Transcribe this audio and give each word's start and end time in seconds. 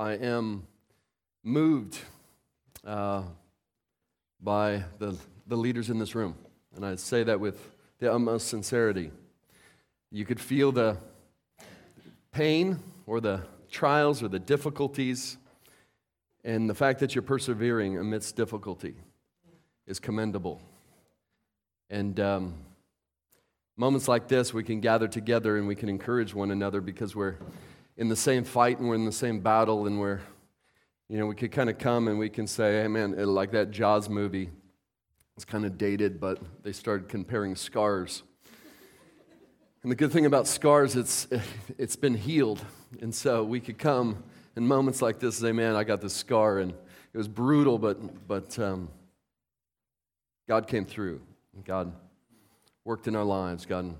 I 0.00 0.12
am 0.14 0.66
moved 1.44 1.98
uh, 2.86 3.22
by 4.40 4.84
the, 4.98 5.14
the 5.46 5.56
leaders 5.56 5.90
in 5.90 5.98
this 5.98 6.14
room. 6.14 6.36
And 6.74 6.86
I 6.86 6.94
say 6.94 7.22
that 7.24 7.38
with 7.38 7.68
the 7.98 8.10
utmost 8.10 8.48
sincerity. 8.48 9.10
You 10.10 10.24
could 10.24 10.40
feel 10.40 10.72
the 10.72 10.96
pain 12.32 12.78
or 13.06 13.20
the 13.20 13.42
trials 13.70 14.22
or 14.22 14.28
the 14.28 14.38
difficulties, 14.38 15.36
and 16.44 16.70
the 16.70 16.74
fact 16.74 17.00
that 17.00 17.14
you're 17.14 17.20
persevering 17.20 17.98
amidst 17.98 18.36
difficulty 18.36 18.94
is 19.86 20.00
commendable. 20.00 20.62
And 21.90 22.18
um, 22.18 22.54
moments 23.76 24.08
like 24.08 24.28
this, 24.28 24.54
we 24.54 24.64
can 24.64 24.80
gather 24.80 25.08
together 25.08 25.58
and 25.58 25.68
we 25.68 25.74
can 25.74 25.90
encourage 25.90 26.34
one 26.34 26.52
another 26.52 26.80
because 26.80 27.14
we're 27.14 27.36
in 28.00 28.08
the 28.08 28.16
same 28.16 28.44
fight 28.44 28.78
and 28.78 28.88
we're 28.88 28.94
in 28.94 29.04
the 29.04 29.12
same 29.12 29.40
battle 29.40 29.86
and 29.86 30.00
we're, 30.00 30.20
you 31.10 31.18
know, 31.18 31.26
we 31.26 31.34
could 31.34 31.52
kind 31.52 31.68
of 31.68 31.76
come 31.76 32.08
and 32.08 32.18
we 32.18 32.30
can 32.30 32.46
say, 32.46 32.80
hey 32.80 32.88
man, 32.88 33.14
like 33.26 33.52
that 33.52 33.70
Jaws 33.70 34.08
movie. 34.08 34.48
It's 35.36 35.44
kind 35.44 35.66
of 35.66 35.76
dated, 35.76 36.18
but 36.18 36.38
they 36.62 36.72
started 36.72 37.10
comparing 37.10 37.54
scars. 37.54 38.22
And 39.82 39.92
the 39.92 39.96
good 39.96 40.12
thing 40.12 40.24
about 40.24 40.46
scars, 40.46 40.96
it's, 40.96 41.28
it's 41.78 41.94
been 41.94 42.14
healed. 42.14 42.64
And 43.02 43.14
so 43.14 43.44
we 43.44 43.60
could 43.60 43.76
come 43.76 44.24
in 44.56 44.66
moments 44.66 45.02
like 45.02 45.18
this 45.18 45.38
and 45.38 45.48
say, 45.48 45.52
man, 45.52 45.76
I 45.76 45.84
got 45.84 46.00
this 46.00 46.14
scar 46.14 46.58
and 46.58 46.70
it 46.70 47.18
was 47.18 47.28
brutal, 47.28 47.78
but, 47.78 48.26
but 48.26 48.58
um, 48.58 48.88
God 50.48 50.66
came 50.66 50.86
through. 50.86 51.20
God 51.66 51.92
worked 52.86 53.08
in 53.08 53.14
our 53.14 53.24
lives. 53.24 53.66
God 53.66 53.94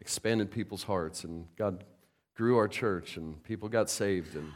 expanded 0.00 0.50
people's 0.50 0.82
hearts. 0.82 1.22
And 1.22 1.46
God 1.56 1.84
grew 2.36 2.58
our 2.58 2.68
church 2.68 3.16
and 3.16 3.42
people 3.44 3.68
got 3.68 3.88
saved. 3.88 4.36
And 4.36 4.52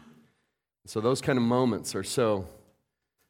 so 0.86 1.00
those 1.00 1.20
kind 1.22 1.38
of 1.38 1.42
moments 1.42 1.94
are 1.94 2.02
so, 2.02 2.46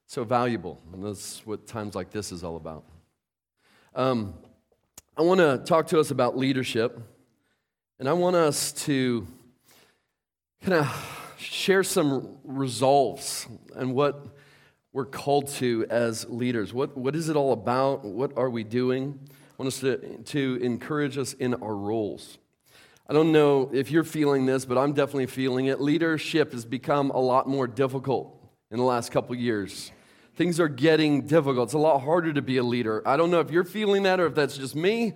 so 0.07 0.25
valuable. 0.25 0.81
And 0.93 1.05
that's 1.05 1.47
what 1.47 1.67
times 1.67 1.95
like 1.95 2.11
this 2.11 2.33
is 2.33 2.43
all 2.43 2.57
about. 2.57 2.85
Um, 3.95 4.35
I 5.17 5.23
want 5.23 5.39
to 5.39 5.59
talk 5.65 5.87
to 5.89 6.01
us 6.01 6.11
about 6.11 6.37
leadership. 6.37 6.99
And 8.01 8.09
I 8.09 8.13
want 8.13 8.35
us 8.35 8.73
to 8.87 9.27
kind 10.63 10.75
of 10.75 11.35
share 11.39 11.85
some 11.85 12.39
resolves 12.45 13.47
and 13.77 13.95
what 13.95 14.27
we're 14.93 15.05
called 15.05 15.49
to 15.49 15.87
as 15.91 16.29
leaders. 16.29 16.75
What, 16.75 16.97
what 16.97 17.15
is 17.15 17.29
it 17.29 17.37
all 17.37 17.53
about? 17.53 18.05
What 18.05 18.37
are 18.37 18.51
we 18.51 18.65
doing? 18.65 19.19
I 19.31 19.63
want 19.63 19.69
us 19.69 19.81
to, 19.81 20.19
to 20.19 20.59
encourage 20.61 21.19
us 21.19 21.35
in 21.35 21.55
our 21.55 21.77
roles. 21.77 22.39
I 23.11 23.13
don't 23.13 23.33
know 23.33 23.69
if 23.73 23.91
you're 23.91 24.05
feeling 24.05 24.47
this, 24.47 24.65
but 24.65 24.79
I'm 24.79 24.93
definitely 24.93 25.27
feeling 25.27 25.67
it. 25.67 25.81
Leadership 25.81 26.53
has 26.53 26.65
become 26.65 27.11
a 27.11 27.19
lot 27.19 27.49
more 27.49 27.67
difficult 27.67 28.41
in 28.71 28.79
the 28.79 28.85
last 28.85 29.11
couple 29.11 29.35
years. 29.35 29.91
Things 30.37 30.61
are 30.61 30.69
getting 30.69 31.27
difficult. 31.27 31.67
It's 31.67 31.75
a 31.75 31.79
lot 31.79 32.03
harder 32.03 32.33
to 32.33 32.41
be 32.41 32.59
a 32.59 32.63
leader. 32.63 33.03
I 33.05 33.17
don't 33.17 33.33
know 33.33 33.41
if 33.41 33.51
you're 33.51 33.65
feeling 33.65 34.05
that 34.05 34.21
or 34.21 34.27
if 34.27 34.37
that's 34.37 34.57
just 34.57 34.77
me, 34.77 35.15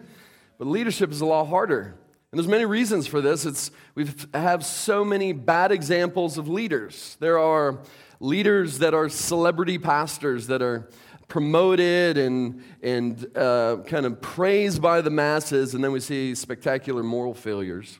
but 0.59 0.67
leadership 0.67 1.13
is 1.13 1.21
a 1.21 1.25
lot 1.25 1.45
harder. 1.45 1.95
And 2.33 2.41
there's 2.41 2.49
many 2.49 2.65
reasons 2.65 3.07
for 3.07 3.21
this. 3.21 3.47
It's 3.47 3.71
we 3.95 4.09
have 4.35 4.67
so 4.67 5.05
many 5.05 5.33
bad 5.33 5.71
examples 5.71 6.37
of 6.37 6.49
leaders. 6.49 7.17
There 7.21 7.39
are 7.39 7.79
leaders 8.19 8.81
that 8.81 8.93
are 8.93 9.09
celebrity 9.09 9.79
pastors 9.79 10.49
that 10.49 10.63
are 10.63 10.91
promoted 11.29 12.19
and, 12.19 12.63
and 12.83 13.37
uh, 13.37 13.79
kind 13.87 14.07
of 14.07 14.21
praised 14.21 14.81
by 14.81 15.01
the 15.01 15.11
masses, 15.11 15.75
and 15.75 15.83
then 15.83 15.93
we 15.93 16.01
see 16.01 16.35
spectacular 16.35 17.03
moral 17.03 17.35
failures. 17.35 17.99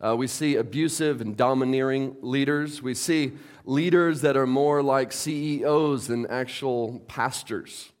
Uh, 0.00 0.16
we 0.16 0.26
see 0.26 0.56
abusive 0.56 1.20
and 1.20 1.36
domineering 1.36 2.16
leaders. 2.20 2.82
We 2.82 2.94
see 2.94 3.32
leaders 3.64 4.20
that 4.22 4.36
are 4.36 4.46
more 4.46 4.82
like 4.82 5.12
CEOs 5.12 6.08
than 6.08 6.26
actual 6.26 7.00
pastors. 7.06 7.92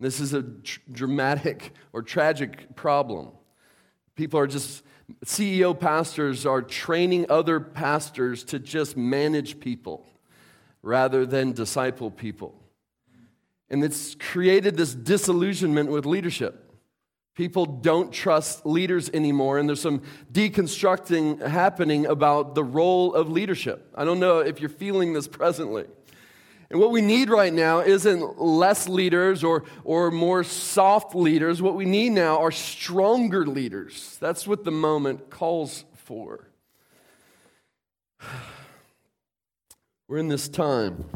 This 0.00 0.18
is 0.18 0.32
a 0.32 0.42
tr- 0.42 0.80
dramatic 0.90 1.72
or 1.92 2.02
tragic 2.02 2.74
problem. 2.74 3.32
People 4.16 4.40
are 4.40 4.46
just, 4.46 4.82
CEO 5.26 5.78
pastors 5.78 6.46
are 6.46 6.62
training 6.62 7.26
other 7.28 7.60
pastors 7.60 8.44
to 8.44 8.58
just 8.58 8.96
manage 8.96 9.60
people 9.60 10.06
rather 10.82 11.26
than 11.26 11.52
disciple 11.52 12.10
people. 12.10 12.61
And 13.72 13.82
it's 13.82 14.14
created 14.14 14.76
this 14.76 14.94
disillusionment 14.94 15.90
with 15.90 16.04
leadership. 16.04 16.70
People 17.34 17.64
don't 17.64 18.12
trust 18.12 18.66
leaders 18.66 19.08
anymore, 19.14 19.58
and 19.58 19.66
there's 19.66 19.80
some 19.80 20.02
deconstructing 20.30 21.40
happening 21.40 22.04
about 22.04 22.54
the 22.54 22.62
role 22.62 23.14
of 23.14 23.30
leadership. 23.30 23.90
I 23.94 24.04
don't 24.04 24.20
know 24.20 24.40
if 24.40 24.60
you're 24.60 24.68
feeling 24.68 25.14
this 25.14 25.26
presently. 25.26 25.86
And 26.70 26.78
what 26.78 26.90
we 26.90 27.00
need 27.00 27.30
right 27.30 27.52
now 27.52 27.80
isn't 27.80 28.38
less 28.38 28.88
leaders 28.88 29.42
or, 29.42 29.64
or 29.84 30.10
more 30.10 30.44
soft 30.44 31.14
leaders. 31.14 31.62
What 31.62 31.74
we 31.74 31.86
need 31.86 32.10
now 32.10 32.38
are 32.38 32.50
stronger 32.50 33.46
leaders. 33.46 34.18
That's 34.20 34.46
what 34.46 34.64
the 34.64 34.70
moment 34.70 35.30
calls 35.30 35.86
for. 35.94 36.48
We're 40.08 40.18
in 40.18 40.28
this 40.28 40.48
time, 40.50 41.06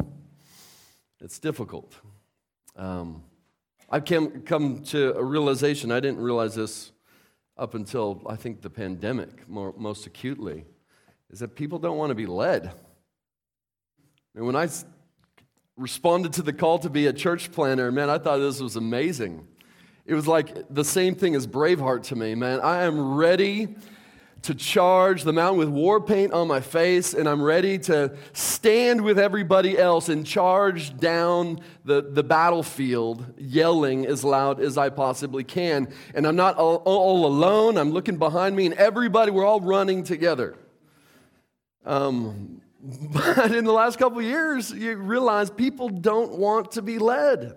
it's 1.20 1.38
difficult. 1.38 1.94
Um, 2.76 3.22
I've 3.88 4.04
come, 4.04 4.42
come 4.42 4.82
to 4.84 5.16
a 5.16 5.24
realization, 5.24 5.90
I 5.90 6.00
didn't 6.00 6.20
realize 6.20 6.54
this 6.54 6.92
up 7.56 7.74
until 7.74 8.22
I 8.26 8.36
think 8.36 8.60
the 8.60 8.68
pandemic 8.68 9.48
more, 9.48 9.72
most 9.78 10.06
acutely, 10.06 10.64
is 11.30 11.38
that 11.38 11.54
people 11.54 11.78
don't 11.78 11.96
want 11.96 12.10
to 12.10 12.14
be 12.14 12.26
led. 12.26 12.72
And 14.34 14.44
when 14.44 14.56
I 14.56 14.68
responded 15.76 16.34
to 16.34 16.42
the 16.42 16.52
call 16.52 16.78
to 16.80 16.90
be 16.90 17.06
a 17.06 17.12
church 17.12 17.50
planner, 17.50 17.90
man, 17.90 18.10
I 18.10 18.18
thought 18.18 18.38
this 18.38 18.60
was 18.60 18.76
amazing. 18.76 19.46
It 20.04 20.14
was 20.14 20.28
like 20.28 20.66
the 20.68 20.84
same 20.84 21.14
thing 21.14 21.34
as 21.34 21.46
Braveheart 21.46 22.04
to 22.04 22.16
me, 22.16 22.34
man. 22.34 22.60
I 22.60 22.84
am 22.84 23.14
ready 23.14 23.74
to 24.46 24.54
charge 24.54 25.24
the 25.24 25.32
mountain 25.32 25.58
with 25.58 25.68
war 25.68 26.00
paint 26.00 26.32
on 26.32 26.46
my 26.46 26.60
face, 26.60 27.14
and 27.14 27.28
I'm 27.28 27.42
ready 27.42 27.80
to 27.80 28.16
stand 28.32 29.00
with 29.02 29.18
everybody 29.18 29.76
else 29.76 30.08
and 30.08 30.24
charge 30.24 30.96
down 30.96 31.58
the, 31.84 32.00
the 32.00 32.22
battlefield, 32.22 33.26
yelling 33.36 34.06
as 34.06 34.22
loud 34.22 34.60
as 34.60 34.78
I 34.78 34.90
possibly 34.90 35.42
can. 35.42 35.92
And 36.14 36.28
I'm 36.28 36.36
not 36.36 36.54
all, 36.58 36.76
all 36.84 37.26
alone, 37.26 37.76
I'm 37.76 37.90
looking 37.90 38.18
behind 38.18 38.54
me, 38.54 38.66
and 38.66 38.74
everybody, 38.76 39.32
we're 39.32 39.44
all 39.44 39.60
running 39.60 40.04
together. 40.04 40.54
Um, 41.84 42.60
but 43.12 43.52
in 43.52 43.64
the 43.64 43.72
last 43.72 43.98
couple 43.98 44.22
years, 44.22 44.70
you 44.70 44.94
realize 44.94 45.50
people 45.50 45.88
don't 45.88 46.38
want 46.38 46.70
to 46.72 46.82
be 46.82 46.98
led. 46.98 47.56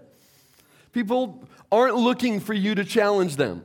People 0.91 1.47
aren't 1.71 1.97
looking 1.97 2.39
for 2.39 2.55
you 2.55 2.73
to 2.73 2.83
challenge 2.83 3.35
them. 3.35 3.63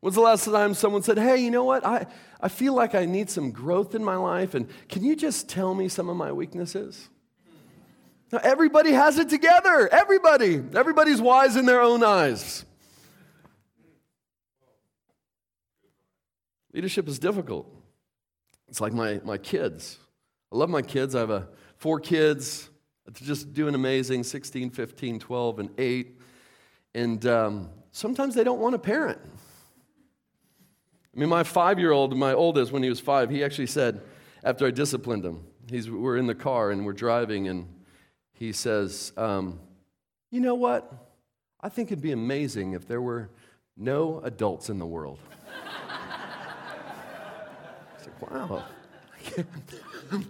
When's 0.00 0.14
the 0.14 0.22
last 0.22 0.46
time 0.46 0.74
someone 0.74 1.02
said, 1.02 1.18
Hey, 1.18 1.38
you 1.38 1.50
know 1.50 1.64
what? 1.64 1.84
I, 1.84 2.06
I 2.40 2.48
feel 2.48 2.74
like 2.74 2.94
I 2.94 3.04
need 3.04 3.28
some 3.28 3.50
growth 3.50 3.94
in 3.94 4.02
my 4.02 4.16
life, 4.16 4.54
and 4.54 4.66
can 4.88 5.04
you 5.04 5.14
just 5.14 5.48
tell 5.48 5.74
me 5.74 5.88
some 5.88 6.08
of 6.08 6.16
my 6.16 6.32
weaknesses? 6.32 7.08
Now, 8.32 8.38
everybody 8.42 8.92
has 8.92 9.18
it 9.18 9.28
together. 9.28 9.88
Everybody. 9.92 10.62
Everybody's 10.74 11.20
wise 11.20 11.56
in 11.56 11.66
their 11.66 11.80
own 11.80 12.04
eyes. 12.04 12.64
Leadership 16.72 17.08
is 17.08 17.18
difficult. 17.18 17.68
It's 18.68 18.80
like 18.80 18.92
my, 18.92 19.20
my 19.24 19.36
kids. 19.36 19.98
I 20.52 20.56
love 20.56 20.70
my 20.70 20.82
kids. 20.82 21.16
I 21.16 21.20
have 21.20 21.30
a, 21.30 21.48
four 21.76 21.98
kids. 21.98 22.70
Just 23.14 23.52
doing 23.52 23.74
amazing 23.74 24.22
16, 24.22 24.70
15, 24.70 25.18
12, 25.18 25.58
and 25.58 25.70
8. 25.76 26.20
And 26.94 27.26
um, 27.26 27.70
sometimes 27.90 28.36
they 28.36 28.44
don't 28.44 28.60
want 28.60 28.76
a 28.76 28.78
parent. 28.78 29.18
I 31.14 31.18
mean, 31.20 31.28
my 31.28 31.42
five 31.42 31.78
year 31.78 31.92
old, 31.92 32.16
my 32.16 32.32
oldest, 32.32 32.72
when 32.72 32.82
he 32.82 32.88
was 32.88 33.00
five, 33.00 33.30
he 33.30 33.42
actually 33.42 33.66
said, 33.66 34.00
after 34.44 34.66
I 34.66 34.70
disciplined 34.70 35.24
him, 35.24 35.44
he's, 35.68 35.90
we're 35.90 36.16
in 36.16 36.26
the 36.26 36.34
car 36.34 36.70
and 36.70 36.86
we're 36.86 36.92
driving, 36.92 37.48
and 37.48 37.66
he 38.32 38.52
says, 38.52 39.12
um, 39.16 39.58
You 40.30 40.40
know 40.40 40.54
what? 40.54 40.92
I 41.60 41.68
think 41.68 41.90
it'd 41.90 42.02
be 42.02 42.12
amazing 42.12 42.72
if 42.72 42.86
there 42.86 43.02
were 43.02 43.28
no 43.76 44.20
adults 44.24 44.70
in 44.70 44.78
the 44.78 44.86
world. 44.86 45.18
I 47.98 48.02
said, 48.02 48.12
Wow. 48.20 48.64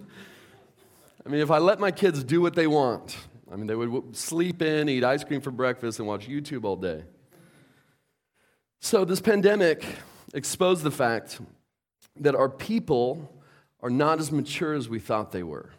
I 1.25 1.29
mean, 1.29 1.41
if 1.41 1.51
I 1.51 1.59
let 1.59 1.79
my 1.79 1.91
kids 1.91 2.23
do 2.23 2.41
what 2.41 2.55
they 2.55 2.67
want, 2.67 3.15
I 3.51 3.55
mean, 3.55 3.67
they 3.67 3.75
would 3.75 4.15
sleep 4.15 4.61
in, 4.61 4.89
eat 4.89 5.03
ice 5.03 5.23
cream 5.23 5.41
for 5.41 5.51
breakfast, 5.51 5.99
and 5.99 6.07
watch 6.07 6.27
YouTube 6.27 6.63
all 6.63 6.75
day. 6.75 7.03
So, 8.79 9.05
this 9.05 9.21
pandemic 9.21 9.85
expose 10.33 10.83
the 10.83 10.91
fact 10.91 11.39
that 12.19 12.35
our 12.35 12.49
people 12.49 13.33
are 13.81 13.89
not 13.89 14.19
as 14.19 14.31
mature 14.31 14.73
as 14.73 14.87
we 14.87 14.99
thought 14.99 15.31
they 15.31 15.43
were. 15.43 15.69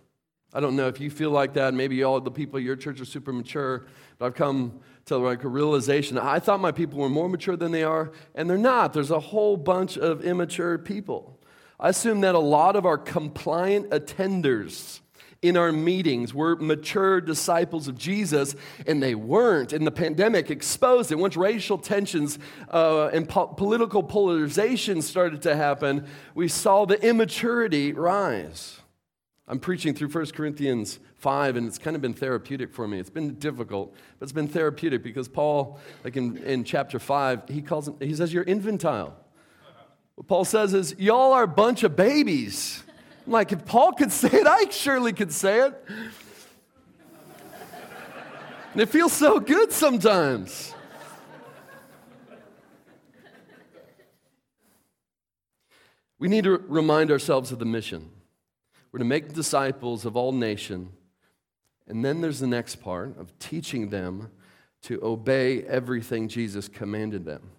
I 0.54 0.60
don't 0.60 0.76
know 0.76 0.88
if 0.88 1.00
you 1.00 1.10
feel 1.10 1.30
like 1.30 1.54
that. 1.54 1.72
Maybe 1.72 2.02
all 2.02 2.20
the 2.20 2.30
people 2.30 2.58
at 2.58 2.62
your 2.62 2.76
church 2.76 3.00
are 3.00 3.06
super 3.06 3.32
mature, 3.32 3.86
but 4.18 4.26
I've 4.26 4.34
come 4.34 4.80
to 5.06 5.16
like 5.16 5.44
a 5.44 5.48
realization. 5.48 6.18
I 6.18 6.38
thought 6.38 6.60
my 6.60 6.72
people 6.72 6.98
were 6.98 7.08
more 7.08 7.28
mature 7.28 7.56
than 7.56 7.72
they 7.72 7.84
are, 7.84 8.12
and 8.34 8.48
they're 8.50 8.58
not. 8.58 8.92
There's 8.92 9.10
a 9.10 9.20
whole 9.20 9.56
bunch 9.56 9.96
of 9.96 10.22
immature 10.22 10.76
people. 10.78 11.38
I 11.80 11.88
assume 11.88 12.20
that 12.20 12.34
a 12.34 12.40
lot 12.40 12.76
of 12.76 12.84
our 12.84 12.98
compliant 12.98 13.90
attenders 13.90 15.00
in 15.42 15.56
our 15.56 15.72
meetings 15.72 16.32
were 16.32 16.54
mature 16.56 17.20
disciples 17.20 17.88
of 17.88 17.98
Jesus, 17.98 18.54
and 18.86 19.02
they 19.02 19.16
weren't. 19.16 19.72
And 19.72 19.84
the 19.84 19.90
pandemic 19.90 20.50
exposed 20.50 21.10
it. 21.10 21.16
Once 21.16 21.36
racial 21.36 21.78
tensions 21.78 22.38
uh, 22.70 23.08
and 23.08 23.28
po- 23.28 23.48
political 23.48 24.04
polarization 24.04 25.02
started 25.02 25.42
to 25.42 25.56
happen, 25.56 26.06
we 26.36 26.46
saw 26.46 26.84
the 26.84 27.04
immaturity 27.04 27.92
rise. 27.92 28.78
I'm 29.48 29.58
preaching 29.58 29.92
through 29.94 30.08
1 30.08 30.26
Corinthians 30.26 31.00
5, 31.16 31.56
and 31.56 31.66
it's 31.66 31.78
kind 31.78 31.96
of 31.96 32.02
been 32.02 32.14
therapeutic 32.14 32.72
for 32.72 32.86
me. 32.86 33.00
It's 33.00 33.10
been 33.10 33.34
difficult, 33.34 33.92
but 34.18 34.24
it's 34.24 34.32
been 34.32 34.48
therapeutic 34.48 35.02
because 35.02 35.26
Paul, 35.28 35.80
like 36.04 36.16
in, 36.16 36.38
in 36.38 36.62
chapter 36.62 37.00
5, 37.00 37.48
he, 37.48 37.62
calls 37.62 37.88
him, 37.88 37.96
he 38.00 38.14
says, 38.14 38.32
You're 38.32 38.44
infantile. 38.44 39.16
What 40.14 40.28
Paul 40.28 40.44
says 40.44 40.72
is, 40.72 40.94
Y'all 40.98 41.32
are 41.32 41.42
a 41.42 41.48
bunch 41.48 41.82
of 41.82 41.96
babies. 41.96 42.84
I'm 43.26 43.32
like, 43.32 43.52
if 43.52 43.64
Paul 43.64 43.92
could 43.92 44.12
say 44.22 44.28
it, 44.32 44.46
I 44.46 44.68
surely 44.70 45.12
could 45.12 45.32
say 45.32 45.66
it. 45.66 45.84
And 48.72 48.80
it 48.80 48.88
feels 48.88 49.12
so 49.12 49.38
good 49.38 49.70
sometimes. 49.70 50.74
We 56.18 56.28
need 56.28 56.44
to 56.44 56.56
remind 56.68 57.10
ourselves 57.10 57.50
of 57.52 57.58
the 57.58 57.64
mission. 57.64 58.10
We're 58.92 59.00
to 59.00 59.04
make 59.04 59.32
disciples 59.32 60.04
of 60.04 60.16
all 60.16 60.32
nations. 60.32 60.90
And 61.88 62.04
then 62.04 62.20
there's 62.20 62.38
the 62.38 62.46
next 62.46 62.76
part 62.76 63.18
of 63.18 63.38
teaching 63.38 63.90
them 63.90 64.30
to 64.82 65.00
obey 65.02 65.62
everything 65.64 66.28
Jesus 66.28 66.68
commanded 66.68 67.24
them. 67.24 67.50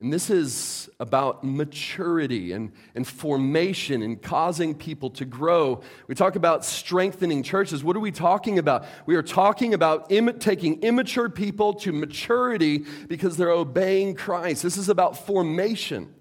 And 0.00 0.12
this 0.12 0.28
is 0.28 0.90
about 1.00 1.42
maturity 1.42 2.52
and, 2.52 2.72
and 2.94 3.06
formation 3.06 4.02
and 4.02 4.20
causing 4.20 4.74
people 4.74 5.08
to 5.10 5.24
grow. 5.24 5.80
We 6.06 6.14
talk 6.14 6.36
about 6.36 6.66
strengthening 6.66 7.42
churches. 7.42 7.82
What 7.82 7.96
are 7.96 8.00
we 8.00 8.12
talking 8.12 8.58
about? 8.58 8.84
We 9.06 9.16
are 9.16 9.22
talking 9.22 9.72
about 9.72 10.12
Im- 10.12 10.38
taking 10.38 10.82
immature 10.82 11.30
people 11.30 11.72
to 11.74 11.92
maturity 11.92 12.84
because 13.08 13.38
they're 13.38 13.50
obeying 13.50 14.16
Christ. 14.16 14.62
This 14.62 14.76
is 14.76 14.90
about 14.90 15.16
formation. 15.26 16.14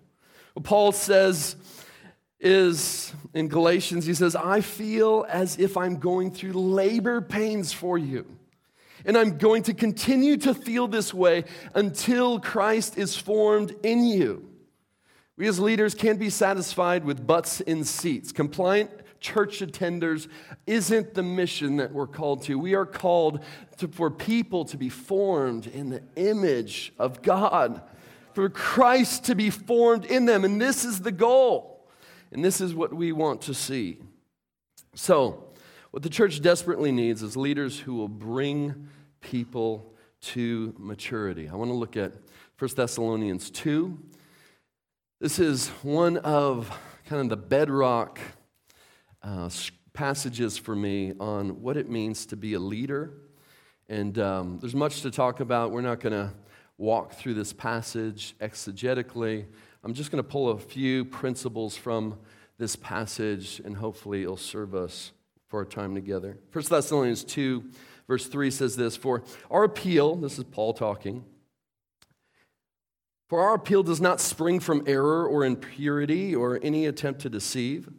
What 0.53 0.63
Paul 0.63 0.93
says 0.93 1.57
is 2.39 3.11
in 3.33 3.49
Galatians, 3.49 4.05
he 4.05 4.13
says, 4.13 4.37
I 4.37 4.61
feel 4.61 5.25
as 5.27 5.59
if 5.59 5.75
I'm 5.75 5.97
going 5.97 6.31
through 6.31 6.53
labor 6.53 7.19
pains 7.19 7.73
for 7.73 7.97
you. 7.97 8.25
And 9.05 9.17
I'm 9.17 9.37
going 9.37 9.63
to 9.63 9.73
continue 9.73 10.37
to 10.37 10.53
feel 10.53 10.87
this 10.87 11.13
way 11.13 11.45
until 11.73 12.39
Christ 12.39 12.97
is 12.97 13.15
formed 13.15 13.75
in 13.83 14.05
you. 14.05 14.49
We 15.37 15.47
as 15.47 15.59
leaders 15.59 15.93
can't 15.93 16.19
be 16.19 16.29
satisfied 16.29 17.03
with 17.03 17.25
butts 17.27 17.61
in 17.61 17.83
seats. 17.83 18.31
Compliant 18.31 18.89
church 19.19 19.59
attenders 19.59 20.27
isn't 20.65 21.13
the 21.13 21.23
mission 21.23 21.77
that 21.77 21.91
we're 21.91 22.07
called 22.07 22.43
to. 22.43 22.57
We 22.57 22.73
are 22.73 22.85
called 22.85 23.43
to, 23.77 23.87
for 23.87 24.09
people 24.09 24.65
to 24.65 24.77
be 24.77 24.89
formed 24.89 25.67
in 25.67 25.89
the 25.89 26.03
image 26.15 26.93
of 26.97 27.21
God, 27.21 27.81
for 28.33 28.49
Christ 28.49 29.25
to 29.25 29.35
be 29.35 29.49
formed 29.49 30.05
in 30.05 30.25
them. 30.25 30.45
And 30.45 30.61
this 30.61 30.85
is 30.85 31.01
the 31.01 31.11
goal. 31.11 31.87
And 32.31 32.43
this 32.43 32.61
is 32.61 32.73
what 32.73 32.93
we 32.93 33.11
want 33.11 33.41
to 33.43 33.53
see. 33.53 33.99
So, 34.93 35.43
what 35.91 36.03
the 36.03 36.09
church 36.09 36.41
desperately 36.41 36.91
needs 36.91 37.23
is 37.23 37.37
leaders 37.37 37.79
who 37.79 37.95
will 37.95 38.09
bring 38.09 38.89
people 39.25 39.91
to 40.21 40.73
maturity. 40.77 41.49
I 41.49 41.55
want 41.55 41.71
to 41.71 41.75
look 41.75 41.97
at 41.97 42.13
1 42.59 42.69
Thessalonians 42.75 43.49
2. 43.49 43.97
This 45.19 45.39
is 45.39 45.69
one 45.81 46.17
of 46.17 46.69
kind 47.07 47.23
of 47.23 47.29
the 47.29 47.37
bedrock 47.37 48.19
uh, 49.23 49.49
passages 49.93 50.59
for 50.59 50.75
me 50.75 51.13
on 51.19 51.61
what 51.63 51.75
it 51.75 51.89
means 51.89 52.27
to 52.27 52.37
be 52.37 52.53
a 52.53 52.59
leader. 52.59 53.13
And 53.89 54.19
um, 54.19 54.59
there's 54.61 54.75
much 54.75 55.01
to 55.01 55.09
talk 55.09 55.39
about. 55.39 55.71
We're 55.71 55.81
not 55.81 55.99
going 55.99 56.13
to 56.13 56.31
walk 56.77 57.13
through 57.13 57.33
this 57.33 57.51
passage 57.51 58.35
exegetically. 58.39 59.45
I'm 59.83 59.95
just 59.95 60.11
going 60.11 60.23
to 60.23 60.29
pull 60.29 60.49
a 60.49 60.59
few 60.59 61.03
principles 61.03 61.75
from 61.75 62.19
this 62.59 62.75
passage, 62.75 63.59
and 63.65 63.75
hopefully 63.75 64.21
it'll 64.21 64.37
serve 64.37 64.75
us 64.75 65.13
for 65.47 65.59
our 65.59 65.65
time 65.65 65.95
together. 65.95 66.37
1 66.53 66.65
Thessalonians 66.69 67.23
2 67.23 67.63
Verse 68.07 68.27
3 68.27 68.51
says 68.51 68.75
this 68.75 68.95
For 68.95 69.23
our 69.49 69.63
appeal, 69.63 70.15
this 70.15 70.37
is 70.37 70.43
Paul 70.45 70.73
talking, 70.73 71.25
for 73.27 73.41
our 73.41 73.55
appeal 73.55 73.83
does 73.83 74.01
not 74.01 74.21
spring 74.21 74.59
from 74.59 74.83
error 74.85 75.27
or 75.27 75.43
impurity 75.43 76.35
or 76.35 76.59
any 76.61 76.85
attempt 76.85 77.21
to 77.21 77.29
deceive, 77.29 77.89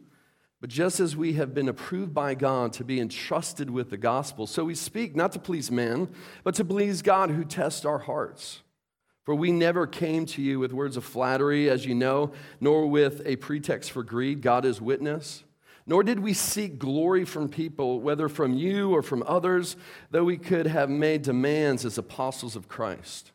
but 0.61 0.69
just 0.69 0.99
as 0.99 1.15
we 1.15 1.33
have 1.33 1.53
been 1.53 1.69
approved 1.69 2.13
by 2.13 2.33
God 2.33 2.73
to 2.73 2.83
be 2.83 2.99
entrusted 2.99 3.69
with 3.69 3.89
the 3.89 3.97
gospel, 3.97 4.47
so 4.47 4.63
we 4.63 4.75
speak 4.75 5.15
not 5.15 5.33
to 5.33 5.39
please 5.39 5.69
men, 5.69 6.07
but 6.43 6.55
to 6.55 6.65
please 6.65 7.01
God 7.01 7.29
who 7.29 7.43
tests 7.43 7.85
our 7.85 7.99
hearts. 7.99 8.61
For 9.23 9.35
we 9.35 9.51
never 9.51 9.85
came 9.85 10.25
to 10.27 10.41
you 10.41 10.57
with 10.57 10.71
words 10.71 10.95
of 10.95 11.03
flattery, 11.03 11.69
as 11.69 11.85
you 11.85 11.93
know, 11.93 12.31
nor 12.61 12.87
with 12.87 13.21
a 13.25 13.35
pretext 13.35 13.91
for 13.91 14.01
greed. 14.01 14.41
God 14.41 14.63
is 14.63 14.79
witness. 14.79 15.43
Nor 15.89 16.03
did 16.03 16.19
we 16.19 16.33
seek 16.33 16.77
glory 16.77 17.23
from 17.23 17.47
people, 17.47 18.01
whether 18.01 18.27
from 18.27 18.53
you 18.53 18.91
or 18.93 19.01
from 19.01 19.23
others, 19.25 19.77
though 20.11 20.25
we 20.25 20.37
could 20.37 20.67
have 20.67 20.89
made 20.89 21.21
demands 21.21 21.85
as 21.85 21.97
apostles 21.97 22.57
of 22.57 22.67
Christ. 22.67 23.31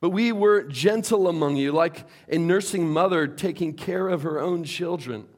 But 0.00 0.10
we 0.10 0.32
were 0.32 0.64
gentle 0.64 1.28
among 1.28 1.54
you, 1.54 1.70
like 1.70 2.04
a 2.28 2.38
nursing 2.38 2.90
mother 2.90 3.28
taking 3.28 3.74
care 3.74 4.08
of 4.08 4.22
her 4.22 4.40
own 4.40 4.64
children. 4.64 5.28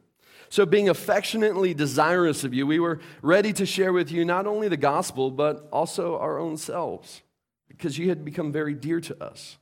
So, 0.48 0.64
being 0.64 0.88
affectionately 0.88 1.74
desirous 1.74 2.44
of 2.44 2.54
you, 2.54 2.66
we 2.66 2.78
were 2.78 3.00
ready 3.20 3.52
to 3.54 3.66
share 3.66 3.92
with 3.92 4.10
you 4.10 4.24
not 4.24 4.46
only 4.46 4.68
the 4.68 4.78
gospel, 4.78 5.30
but 5.30 5.68
also 5.70 6.16
our 6.18 6.38
own 6.38 6.56
selves, 6.56 7.22
because 7.68 7.98
you 7.98 8.08
had 8.08 8.24
become 8.24 8.52
very 8.52 8.72
dear 8.72 9.00
to 9.02 9.22
us. 9.22 9.58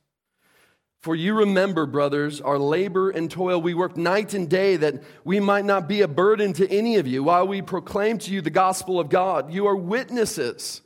For 1.03 1.17
you 1.17 1.33
remember, 1.33 1.85
brothers, 1.85 2.39
our 2.39 2.57
labor 2.57 3.09
and 3.09 3.29
toil. 3.29 3.61
We 3.61 3.73
worked 3.73 3.97
night 3.97 4.33
and 4.33 4.49
day 4.49 4.77
that 4.77 5.03
we 5.25 5.41
might 5.41 5.65
not 5.65 5.85
be 5.85 5.99
a 5.99 6.07
burden 6.07 6.53
to 6.53 6.71
any 6.71 6.95
of 6.95 7.05
you 7.05 7.25
while 7.25 7.45
we 7.45 7.61
proclaim 7.61 8.19
to 8.19 8.31
you 8.31 8.39
the 8.39 8.49
gospel 8.49 9.01
of 9.01 9.09
God. 9.09 9.51
You 9.51 9.67
are 9.67 9.75
witnesses. 9.75 10.81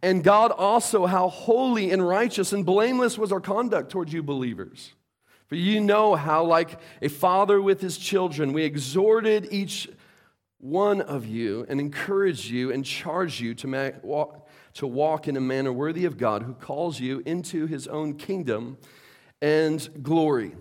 And 0.00 0.24
God 0.24 0.52
also, 0.52 1.04
how 1.04 1.28
holy 1.28 1.90
and 1.90 2.08
righteous 2.08 2.54
and 2.54 2.64
blameless 2.64 3.18
was 3.18 3.30
our 3.30 3.42
conduct 3.42 3.92
towards 3.92 4.10
you 4.10 4.22
believers. 4.22 4.94
For 5.48 5.56
you 5.56 5.82
know 5.82 6.14
how, 6.14 6.44
like 6.44 6.80
a 7.02 7.08
father 7.08 7.60
with 7.60 7.82
his 7.82 7.98
children, 7.98 8.54
we 8.54 8.64
exhorted 8.64 9.48
each 9.50 9.86
one 10.56 11.02
of 11.02 11.26
you 11.26 11.66
and 11.68 11.78
encouraged 11.78 12.48
you 12.48 12.72
and 12.72 12.86
charged 12.86 13.38
you 13.38 13.54
to, 13.56 14.00
walk, 14.02 14.48
to 14.74 14.86
walk 14.86 15.28
in 15.28 15.36
a 15.36 15.42
manner 15.42 15.74
worthy 15.74 16.06
of 16.06 16.16
God 16.16 16.44
who 16.44 16.54
calls 16.54 17.00
you 17.00 17.22
into 17.26 17.66
his 17.66 17.86
own 17.86 18.14
kingdom 18.14 18.78
and 19.40 20.02
glory. 20.02 20.54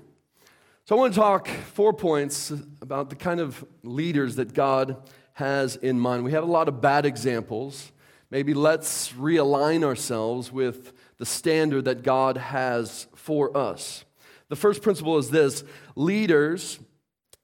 So, 0.86 0.96
I 0.96 1.00
want 1.00 1.14
to 1.14 1.20
talk 1.20 1.48
four 1.48 1.94
points 1.94 2.52
about 2.82 3.10
the 3.10 3.16
kind 3.16 3.40
of 3.40 3.66
leaders 3.84 4.36
that 4.38 4.54
God 4.54 4.98
has 5.34 5.76
in 5.76 6.00
mind. 6.00 6.24
We 6.24 6.32
have 6.32 6.44
a 6.44 6.52
lot 6.52 6.68
of 6.68 6.82
bad 6.82 7.06
examples. 7.06 7.92
Maybe 8.32 8.54
let's 8.54 9.12
realign 9.14 9.84
ourselves 9.84 10.52
with 10.52 10.94
the 11.18 11.26
standard 11.26 11.86
that 11.86 12.04
God 12.04 12.38
has 12.38 13.08
for 13.16 13.56
us. 13.56 14.06
The 14.50 14.56
first 14.56 14.82
principle 14.82 15.18
is 15.18 15.30
this 15.30 15.64
leaders, 15.96 16.80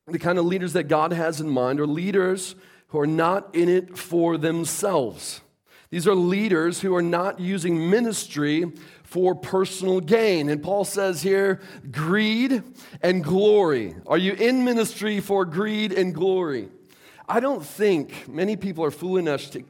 the 0.07 0.19
kind 0.19 0.39
of 0.39 0.45
leaders 0.45 0.73
that 0.73 0.85
God 0.85 1.11
has 1.13 1.41
in 1.41 1.49
mind, 1.49 1.79
are 1.79 1.87
leaders 1.87 2.55
who 2.87 2.99
are 2.99 3.07
not 3.07 3.53
in 3.55 3.69
it 3.69 3.97
for 3.97 4.37
themselves. 4.37 5.41
These 5.93 6.07
are 6.07 6.15
leaders 6.15 6.81
who 6.81 6.95
are 6.95 7.03
not 7.03 7.39
using 7.39 7.87
ministry 7.91 8.71
for 9.03 9.35
personal 9.35 9.99
gain. 9.99 10.49
And 10.49 10.63
Paul 10.63 10.85
says 10.85 11.21
here, 11.21 11.61
greed 11.91 12.63
and 13.03 13.23
glory. 13.23 13.93
Are 14.07 14.17
you 14.17 14.33
in 14.33 14.65
ministry 14.65 15.19
for 15.19 15.45
greed 15.45 15.91
and 15.91 16.11
glory? 16.11 16.69
I 17.29 17.39
don't 17.39 17.63
think 17.63 18.27
many 18.27 18.55
people 18.55 18.83
are 18.83 18.89
foolish 18.89 19.21
enough 19.21 19.51
to, 19.51 19.63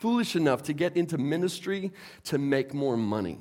foolish 0.00 0.34
enough 0.34 0.62
to 0.62 0.72
get 0.72 0.96
into 0.96 1.18
ministry 1.18 1.92
to 2.24 2.38
make 2.38 2.72
more 2.72 2.96
money. 2.96 3.38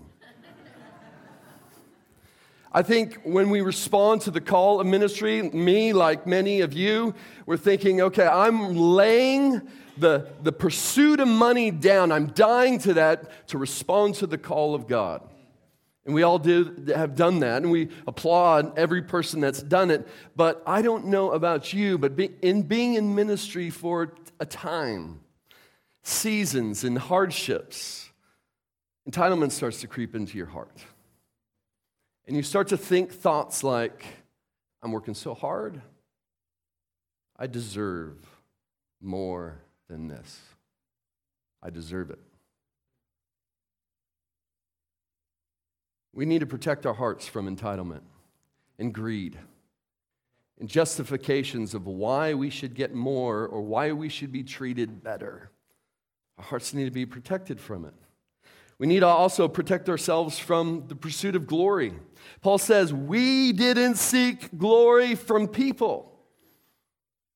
I 2.75 2.81
think 2.81 3.21
when 3.23 3.51
we 3.51 3.61
respond 3.61 4.19
to 4.23 4.31
the 4.31 4.41
call 4.41 4.81
of 4.81 4.85
ministry, 4.85 5.41
me, 5.41 5.93
like 5.93 6.27
many 6.27 6.59
of 6.59 6.73
you, 6.73 7.15
we're 7.45 7.55
thinking, 7.55 8.01
okay, 8.01 8.27
I'm 8.27 8.75
laying 8.75 9.61
the, 9.97 10.27
the 10.43 10.51
pursuit 10.51 11.21
of 11.21 11.29
money 11.29 11.71
down. 11.71 12.11
I'm 12.11 12.27
dying 12.27 12.79
to 12.79 12.95
that 12.95 13.47
to 13.47 13.57
respond 13.57 14.15
to 14.15 14.27
the 14.27 14.37
call 14.37 14.75
of 14.75 14.87
God. 14.87 15.21
And 16.03 16.13
we 16.13 16.23
all 16.23 16.37
do 16.37 16.85
have 16.93 17.15
done 17.15 17.39
that, 17.39 17.61
and 17.61 17.71
we 17.71 17.87
applaud 18.07 18.77
every 18.77 19.03
person 19.03 19.39
that's 19.39 19.63
done 19.63 19.89
it. 19.89 20.05
But 20.35 20.61
I 20.67 20.81
don't 20.81 21.05
know 21.05 21.31
about 21.31 21.71
you, 21.71 21.97
but 21.97 22.17
be, 22.17 22.31
in 22.41 22.63
being 22.63 22.95
in 22.95 23.15
ministry 23.15 23.69
for 23.69 24.11
a 24.41 24.45
time, 24.45 25.21
seasons, 26.03 26.83
and 26.83 26.97
hardships, 26.97 28.09
entitlement 29.09 29.53
starts 29.53 29.79
to 29.79 29.87
creep 29.87 30.13
into 30.13 30.37
your 30.37 30.47
heart. 30.47 30.83
And 32.27 32.35
you 32.35 32.43
start 32.43 32.69
to 32.69 32.77
think 32.77 33.11
thoughts 33.11 33.63
like, 33.63 34.05
I'm 34.81 34.91
working 34.91 35.13
so 35.13 35.33
hard, 35.33 35.81
I 37.37 37.47
deserve 37.47 38.17
more 39.01 39.61
than 39.87 40.07
this. 40.07 40.41
I 41.61 41.69
deserve 41.69 42.09
it. 42.09 42.19
We 46.13 46.25
need 46.25 46.39
to 46.39 46.45
protect 46.45 46.85
our 46.85 46.93
hearts 46.93 47.27
from 47.27 47.53
entitlement 47.53 48.03
and 48.79 48.93
greed 48.93 49.37
and 50.59 50.69
justifications 50.69 51.73
of 51.73 51.85
why 51.85 52.33
we 52.33 52.49
should 52.49 52.73
get 52.73 52.93
more 52.93 53.45
or 53.45 53.61
why 53.61 53.91
we 53.91 54.07
should 54.07 54.31
be 54.31 54.43
treated 54.43 55.03
better. 55.03 55.51
Our 56.37 56.45
hearts 56.45 56.73
need 56.73 56.85
to 56.85 56.91
be 56.91 57.05
protected 57.05 57.59
from 57.59 57.85
it. 57.85 57.93
We 58.77 58.87
need 58.87 58.99
to 59.01 59.07
also 59.07 59.47
protect 59.47 59.87
ourselves 59.89 60.37
from 60.37 60.85
the 60.87 60.95
pursuit 60.95 61.35
of 61.35 61.47
glory. 61.47 61.93
Paul 62.41 62.57
says, 62.57 62.93
We 62.93 63.53
didn't 63.53 63.95
seek 63.95 64.57
glory 64.57 65.15
from 65.15 65.47
people. 65.47 66.11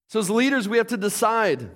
So, 0.08 0.20
as 0.20 0.30
leaders, 0.30 0.68
we 0.68 0.78
have 0.78 0.88
to 0.88 0.98
decide 0.98 1.70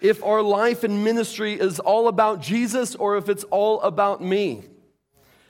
if 0.00 0.22
our 0.22 0.42
life 0.42 0.84
and 0.84 1.04
ministry 1.04 1.54
is 1.54 1.80
all 1.80 2.08
about 2.08 2.42
Jesus 2.42 2.94
or 2.94 3.16
if 3.16 3.28
it's 3.28 3.44
all 3.44 3.80
about 3.82 4.20
me. 4.20 4.64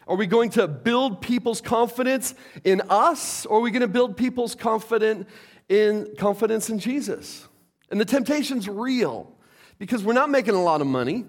Are 0.07 0.17
we 0.17 0.27
going 0.27 0.51
to 0.51 0.69
build 0.69 1.21
people's 1.21 1.61
confidence 1.61 2.35
in 2.65 2.83
us 2.89 3.47
or 3.47 3.59
are 3.59 3.61
we 3.61 3.71
going 3.71 3.83
to 3.83 3.89
build 3.89 4.17
people's 4.17 4.55
confidence 4.55 5.29
in, 5.69 6.15
confidence 6.19 6.69
in 6.69 6.79
Jesus? 6.79 7.49
And 7.91 8.01
the 8.01 8.05
temptation's 8.05 8.69
real 8.69 9.35
because 9.79 10.03
we're 10.03 10.13
not 10.13 10.31
making 10.31 10.55
a 10.55 10.63
lot 10.63 10.81
of 10.81 10.87
money. 10.87 11.25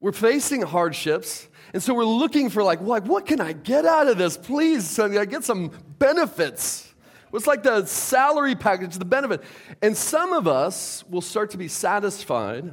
We're 0.00 0.12
facing 0.12 0.62
hardships. 0.62 1.48
And 1.72 1.82
so 1.82 1.94
we're 1.94 2.04
looking 2.04 2.50
for 2.50 2.62
like, 2.62 2.80
like 2.80 3.04
what 3.04 3.26
can 3.26 3.40
I 3.40 3.52
get 3.52 3.84
out 3.84 4.06
of 4.06 4.18
this? 4.18 4.36
Please, 4.36 4.98
I 4.98 5.24
get 5.24 5.44
some 5.44 5.70
benefits. 5.98 6.94
What's 7.30 7.46
like 7.46 7.62
the 7.62 7.84
salary 7.86 8.54
package, 8.54 8.96
the 8.96 9.04
benefit? 9.04 9.42
And 9.82 9.96
some 9.96 10.32
of 10.32 10.46
us 10.46 11.04
will 11.08 11.20
start 11.20 11.50
to 11.50 11.58
be 11.58 11.68
satisfied 11.68 12.72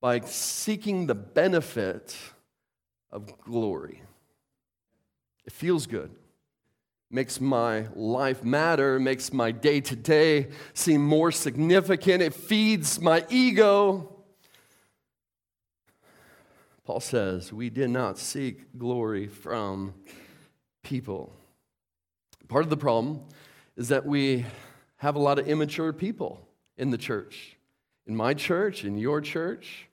by 0.00 0.20
seeking 0.20 1.06
the 1.06 1.14
benefit 1.14 2.16
of 3.10 3.38
glory. 3.38 4.02
It 5.46 5.52
feels 5.52 5.86
good. 5.86 6.10
Makes 7.10 7.40
my 7.40 7.86
life 7.94 8.42
matter, 8.42 8.98
makes 8.98 9.32
my 9.32 9.52
day 9.52 9.80
to 9.82 9.94
day 9.94 10.48
seem 10.74 11.04
more 11.04 11.30
significant. 11.30 12.22
It 12.22 12.34
feeds 12.34 13.00
my 13.00 13.24
ego. 13.28 14.11
Paul 16.84 17.00
says, 17.00 17.52
We 17.52 17.70
did 17.70 17.90
not 17.90 18.18
seek 18.18 18.78
glory 18.78 19.28
from 19.28 19.94
people. 20.82 21.32
Part 22.48 22.64
of 22.64 22.70
the 22.70 22.76
problem 22.76 23.22
is 23.76 23.88
that 23.88 24.04
we 24.04 24.44
have 24.96 25.16
a 25.16 25.18
lot 25.18 25.38
of 25.38 25.48
immature 25.48 25.92
people 25.92 26.46
in 26.76 26.90
the 26.90 26.98
church. 26.98 27.56
In 28.06 28.16
my 28.16 28.34
church, 28.34 28.84
in 28.84 28.98
your 28.98 29.20
church. 29.20 29.88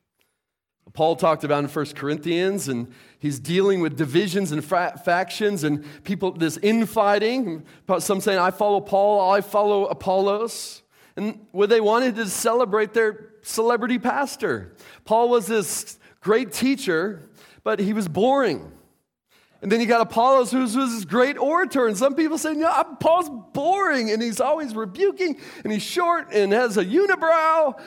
Paul 0.94 1.16
talked 1.16 1.44
about 1.44 1.64
in 1.64 1.70
1 1.70 1.86
Corinthians, 1.94 2.68
and 2.68 2.92
he's 3.20 3.40
dealing 3.40 3.80
with 3.80 3.96
divisions 3.96 4.52
and 4.52 4.66
fra- 4.66 5.00
factions 5.06 5.64
and 5.64 5.86
people, 6.04 6.32
this 6.32 6.58
infighting. 6.58 7.64
Some 8.00 8.22
saying, 8.22 8.40
I 8.40 8.50
follow 8.50 8.82
Paul, 8.82 9.32
I 9.32 9.42
follow 9.42 9.86
Apollos. 9.86 10.82
And 11.16 11.46
what 11.52 11.70
they 11.70 11.82
wanted 11.82 12.16
to 12.16 12.26
celebrate 12.28 12.94
their 12.94 13.34
celebrity 13.44 14.00
pastor. 14.00 14.76
Paul 15.06 15.30
was 15.30 15.46
this 15.46 16.00
great 16.22 16.52
teacher, 16.52 17.30
but 17.64 17.80
he 17.80 17.94
was 17.94 18.08
boring. 18.08 18.72
And 19.62 19.72
then 19.72 19.82
you 19.82 19.88
got 19.88 20.02
Apollos, 20.02 20.52
who 20.52 20.60
was 20.60 20.74
this 20.74 21.04
great 21.04 21.38
orator. 21.38 21.88
And 21.88 21.98
some 21.98 22.16
people 22.16 22.38
say, 22.38 22.54
no, 22.54 22.72
Paul's 23.00 23.30
boring, 23.54 24.10
and 24.12 24.22
he's 24.22 24.40
always 24.40 24.74
rebuking, 24.74 25.38
and 25.64 25.74
he's 25.74 25.84
short 25.84 26.32
and 26.32 26.54
has 26.54 26.78
a 26.78 26.86
unibrow. 26.86 27.78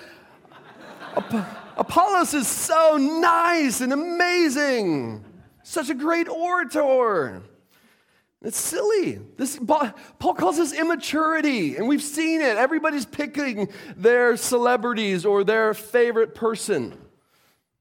Apollos 1.76 2.34
is 2.34 2.46
so 2.46 2.98
nice 2.98 3.80
and 3.80 3.92
amazing, 3.92 5.24
such 5.62 5.88
a 5.88 5.94
great 5.94 6.28
orator. 6.28 7.42
It's 8.42 8.58
silly. 8.58 9.20
This, 9.36 9.58
Paul 9.58 10.34
calls 10.34 10.58
this 10.58 10.72
immaturity, 10.72 11.76
and 11.76 11.88
we've 11.88 12.02
seen 12.02 12.42
it. 12.42 12.58
Everybody's 12.58 13.06
picking 13.06 13.68
their 13.96 14.36
celebrities 14.36 15.24
or 15.24 15.44
their 15.44 15.72
favorite 15.72 16.34
person 16.34 16.98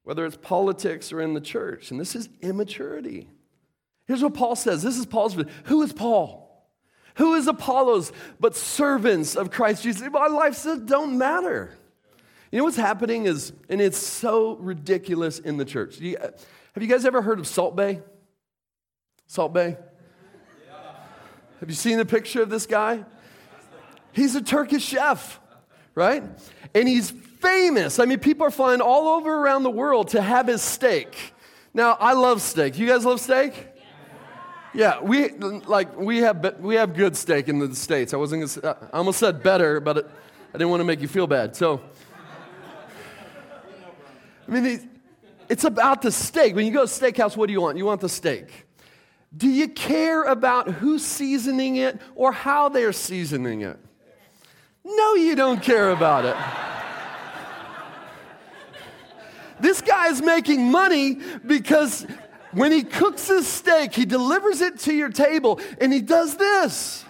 whether 0.04 0.26
it's 0.26 0.36
politics 0.36 1.12
or 1.12 1.20
in 1.20 1.34
the 1.34 1.40
church. 1.40 1.90
And 1.90 2.00
this 2.00 2.14
is 2.14 2.28
immaturity. 2.40 3.28
Here's 4.06 4.22
what 4.22 4.34
Paul 4.34 4.56
says 4.56 4.82
this 4.82 4.98
is 4.98 5.06
Paul's 5.06 5.36
Who 5.64 5.82
is 5.82 5.92
Paul? 5.92 6.40
Who 7.16 7.34
is 7.34 7.46
Apollos 7.46 8.10
but 8.40 8.56
servants 8.56 9.36
of 9.36 9.50
Christ 9.50 9.82
Jesus? 9.82 10.08
My 10.10 10.28
life 10.28 10.54
says 10.54 10.80
don't 10.80 11.18
matter. 11.18 11.76
You 12.50 12.58
know 12.58 12.64
what's 12.64 12.76
happening 12.76 13.24
is, 13.24 13.52
and 13.70 13.80
it's 13.80 13.98
so 13.98 14.56
ridiculous 14.56 15.38
in 15.38 15.56
the 15.56 15.64
church. 15.64 15.98
Have 15.98 16.82
you 16.82 16.86
guys 16.86 17.06
ever 17.06 17.22
heard 17.22 17.38
of 17.38 17.46
Salt 17.46 17.74
Bae? 17.74 18.00
Salt 19.26 19.54
Bae? 19.54 19.78
Have 21.60 21.68
you 21.68 21.74
seen 21.74 21.96
the 21.96 22.04
picture 22.04 22.42
of 22.42 22.50
this 22.50 22.66
guy? 22.66 23.04
He's 24.12 24.34
a 24.34 24.42
Turkish 24.42 24.84
chef, 24.84 25.40
right? 25.94 26.22
And 26.74 26.88
he's 26.88 27.14
famous. 27.42 27.98
I 27.98 28.06
mean, 28.06 28.20
people 28.20 28.46
are 28.46 28.50
flying 28.50 28.80
all 28.80 29.08
over 29.18 29.34
around 29.34 29.64
the 29.64 29.70
world 29.70 30.08
to 30.08 30.22
have 30.22 30.46
his 30.46 30.62
steak. 30.62 31.34
Now, 31.74 31.96
I 32.00 32.14
love 32.14 32.40
steak. 32.40 32.78
You 32.78 32.86
guys 32.86 33.04
love 33.04 33.20
steak? 33.20 33.68
Yeah, 34.74 35.02
we 35.02 35.28
like 35.28 35.98
we 35.98 36.18
have 36.18 36.58
we 36.60 36.76
have 36.76 36.94
good 36.94 37.14
steak 37.14 37.48
in 37.48 37.58
the 37.58 37.74
states. 37.74 38.14
I 38.14 38.16
wasn't 38.16 38.62
gonna, 38.62 38.74
uh, 38.74 38.88
I 38.90 38.96
almost 38.96 39.18
said 39.18 39.42
better, 39.42 39.80
but 39.80 39.98
it, 39.98 40.10
I 40.48 40.52
didn't 40.52 40.70
want 40.70 40.80
to 40.80 40.84
make 40.84 41.02
you 41.02 41.08
feel 41.08 41.26
bad. 41.26 41.54
So, 41.54 41.82
I 44.48 44.50
mean, 44.50 44.90
it's 45.50 45.64
about 45.64 46.00
the 46.00 46.10
steak. 46.10 46.54
When 46.54 46.64
you 46.64 46.72
go 46.72 46.86
to 46.86 46.90
steakhouse, 46.90 47.36
what 47.36 47.48
do 47.48 47.52
you 47.52 47.60
want? 47.60 47.76
You 47.76 47.84
want 47.84 48.00
the 48.00 48.08
steak. 48.08 48.66
Do 49.36 49.48
you 49.48 49.68
care 49.68 50.22
about 50.22 50.68
who's 50.68 51.04
seasoning 51.04 51.76
it 51.76 52.00
or 52.14 52.32
how 52.32 52.70
they're 52.70 52.92
seasoning 52.92 53.60
it? 53.60 53.78
No, 54.84 55.14
you 55.14 55.34
don't 55.36 55.62
care 55.62 55.90
about 55.90 56.24
it. 56.24 56.36
This 59.62 59.80
guy 59.80 60.08
is 60.08 60.20
making 60.20 60.70
money 60.70 61.18
because 61.46 62.04
when 62.50 62.72
he 62.72 62.82
cooks 62.82 63.28
his 63.28 63.46
steak, 63.46 63.94
he 63.94 64.04
delivers 64.04 64.60
it 64.60 64.80
to 64.80 64.92
your 64.92 65.08
table 65.08 65.60
and 65.80 65.92
he 65.92 66.00
does 66.00 66.36
this. 66.36 67.04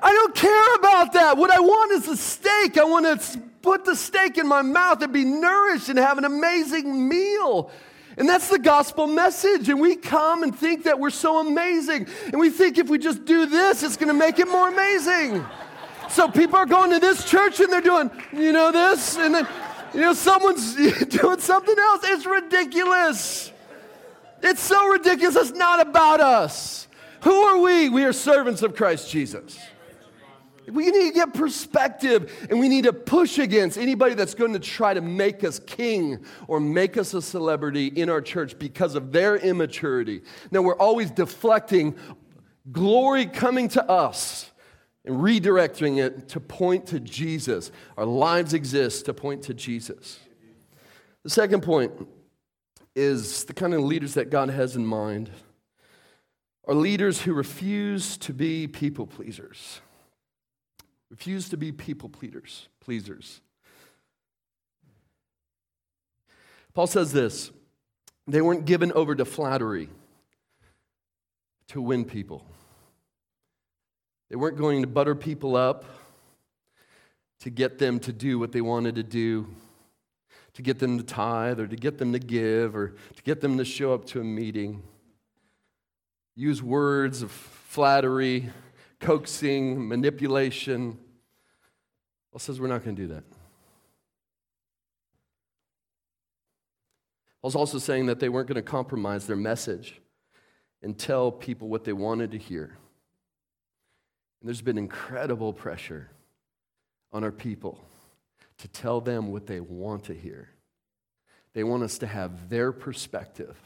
I 0.00 0.12
don't 0.12 0.34
care 0.34 0.74
about 0.76 1.12
that. 1.12 1.36
What 1.36 1.50
I 1.50 1.60
want 1.60 1.92
is 1.92 2.08
a 2.08 2.16
steak. 2.16 2.78
I 2.78 2.84
want 2.84 3.20
to 3.20 3.38
put 3.62 3.84
the 3.84 3.94
steak 3.94 4.38
in 4.38 4.46
my 4.46 4.62
mouth 4.62 5.02
and 5.02 5.12
be 5.12 5.24
nourished 5.24 5.88
and 5.88 5.98
have 5.98 6.18
an 6.18 6.24
amazing 6.24 7.08
meal. 7.08 7.70
And 8.16 8.28
that's 8.28 8.48
the 8.48 8.58
gospel 8.58 9.06
message. 9.06 9.68
And 9.68 9.80
we 9.80 9.96
come 9.96 10.42
and 10.42 10.56
think 10.56 10.84
that 10.84 10.98
we're 10.98 11.10
so 11.10 11.46
amazing. 11.46 12.06
And 12.26 12.38
we 12.38 12.50
think 12.50 12.78
if 12.78 12.88
we 12.88 12.98
just 12.98 13.24
do 13.24 13.46
this, 13.46 13.82
it's 13.82 13.96
going 13.96 14.08
to 14.08 14.14
make 14.14 14.38
it 14.38 14.48
more 14.48 14.68
amazing. 14.68 15.44
So 16.10 16.28
people 16.28 16.56
are 16.56 16.66
going 16.66 16.90
to 16.90 16.98
this 16.98 17.28
church 17.28 17.58
and 17.60 17.72
they're 17.72 17.80
doing, 17.80 18.10
you 18.32 18.52
know, 18.52 18.70
this. 18.70 19.16
And 19.16 19.34
then 19.34 19.48
you 19.94 20.00
know, 20.00 20.12
someone's 20.12 20.74
doing 21.08 21.40
something 21.40 21.78
else. 21.78 22.00
It's 22.04 22.26
ridiculous. 22.26 23.52
It's 24.42 24.60
so 24.60 24.88
ridiculous. 24.88 25.36
It's 25.36 25.50
not 25.50 25.80
about 25.80 26.20
us. 26.20 26.88
Who 27.22 27.34
are 27.34 27.58
we? 27.58 27.88
We 27.88 28.04
are 28.04 28.12
servants 28.12 28.62
of 28.62 28.74
Christ 28.74 29.10
Jesus. 29.10 29.58
We 30.68 30.90
need 30.90 31.08
to 31.08 31.14
get 31.14 31.34
perspective 31.34 32.32
and 32.48 32.58
we 32.60 32.68
need 32.68 32.84
to 32.84 32.92
push 32.92 33.38
against 33.38 33.76
anybody 33.76 34.14
that's 34.14 34.34
going 34.34 34.52
to 34.52 34.60
try 34.60 34.94
to 34.94 35.00
make 35.00 35.42
us 35.42 35.58
king 35.58 36.24
or 36.46 36.60
make 36.60 36.96
us 36.96 37.14
a 37.14 37.22
celebrity 37.22 37.88
in 37.88 38.08
our 38.08 38.20
church 38.20 38.58
because 38.58 38.94
of 38.94 39.12
their 39.12 39.36
immaturity. 39.36 40.22
Now, 40.50 40.62
we're 40.62 40.78
always 40.78 41.10
deflecting 41.10 41.96
glory 42.70 43.26
coming 43.26 43.68
to 43.68 43.84
us 43.90 44.51
and 45.04 45.16
redirecting 45.16 45.98
it 45.98 46.28
to 46.28 46.40
point 46.40 46.86
to 46.86 47.00
Jesus. 47.00 47.72
Our 47.96 48.04
lives 48.04 48.54
exist 48.54 49.06
to 49.06 49.14
point 49.14 49.42
to 49.44 49.54
Jesus. 49.54 50.20
The 51.24 51.30
second 51.30 51.62
point 51.62 51.92
is 52.94 53.44
the 53.44 53.54
kind 53.54 53.74
of 53.74 53.80
leaders 53.80 54.14
that 54.14 54.30
God 54.30 54.50
has 54.50 54.76
in 54.76 54.86
mind 54.86 55.30
are 56.66 56.74
leaders 56.74 57.22
who 57.22 57.32
refuse 57.32 58.16
to 58.18 58.32
be 58.32 58.66
people 58.66 59.06
pleasers. 59.06 59.80
Refuse 61.10 61.48
to 61.48 61.56
be 61.56 61.72
people 61.72 62.08
pleasers. 62.08 62.68
Pleasers. 62.80 63.40
Paul 66.74 66.86
says 66.86 67.12
this 67.12 67.50
they 68.26 68.40
weren't 68.40 68.64
given 68.64 68.92
over 68.92 69.14
to 69.14 69.24
flattery 69.24 69.88
to 71.68 71.82
win 71.82 72.04
people. 72.04 72.46
They 74.32 74.36
weren't 74.36 74.56
going 74.56 74.80
to 74.80 74.88
butter 74.88 75.14
people 75.14 75.56
up 75.56 75.84
to 77.40 77.50
get 77.50 77.78
them 77.78 78.00
to 78.00 78.14
do 78.14 78.38
what 78.38 78.50
they 78.50 78.62
wanted 78.62 78.94
to 78.94 79.02
do, 79.02 79.46
to 80.54 80.62
get 80.62 80.78
them 80.78 80.96
to 80.96 81.04
tithe 81.04 81.60
or 81.60 81.66
to 81.66 81.76
get 81.76 81.98
them 81.98 82.14
to 82.14 82.18
give 82.18 82.74
or 82.74 82.94
to 83.14 83.22
get 83.24 83.42
them 83.42 83.58
to 83.58 83.64
show 83.66 83.92
up 83.92 84.06
to 84.06 84.22
a 84.22 84.24
meeting. 84.24 84.82
Use 86.34 86.62
words 86.62 87.20
of 87.20 87.30
flattery, 87.30 88.48
coaxing, 89.00 89.86
manipulation. 89.86 90.96
Paul 92.30 92.38
says 92.38 92.58
we're 92.58 92.68
not 92.68 92.84
going 92.84 92.96
to 92.96 93.02
do 93.02 93.08
that. 93.08 93.24
Paul's 97.42 97.54
also 97.54 97.76
saying 97.76 98.06
that 98.06 98.18
they 98.18 98.30
weren't 98.30 98.48
going 98.48 98.56
to 98.56 98.62
compromise 98.62 99.26
their 99.26 99.36
message 99.36 100.00
and 100.82 100.98
tell 100.98 101.30
people 101.30 101.68
what 101.68 101.84
they 101.84 101.92
wanted 101.92 102.30
to 102.30 102.38
hear. 102.38 102.78
And 104.42 104.48
there's 104.48 104.60
been 104.60 104.76
incredible 104.76 105.52
pressure 105.52 106.10
on 107.12 107.22
our 107.22 107.30
people 107.30 107.80
to 108.58 108.66
tell 108.66 109.00
them 109.00 109.30
what 109.30 109.46
they 109.46 109.60
want 109.60 110.04
to 110.04 110.14
hear. 110.14 110.48
They 111.54 111.62
want 111.62 111.84
us 111.84 111.98
to 111.98 112.08
have 112.08 112.48
their 112.48 112.72
perspective. 112.72 113.56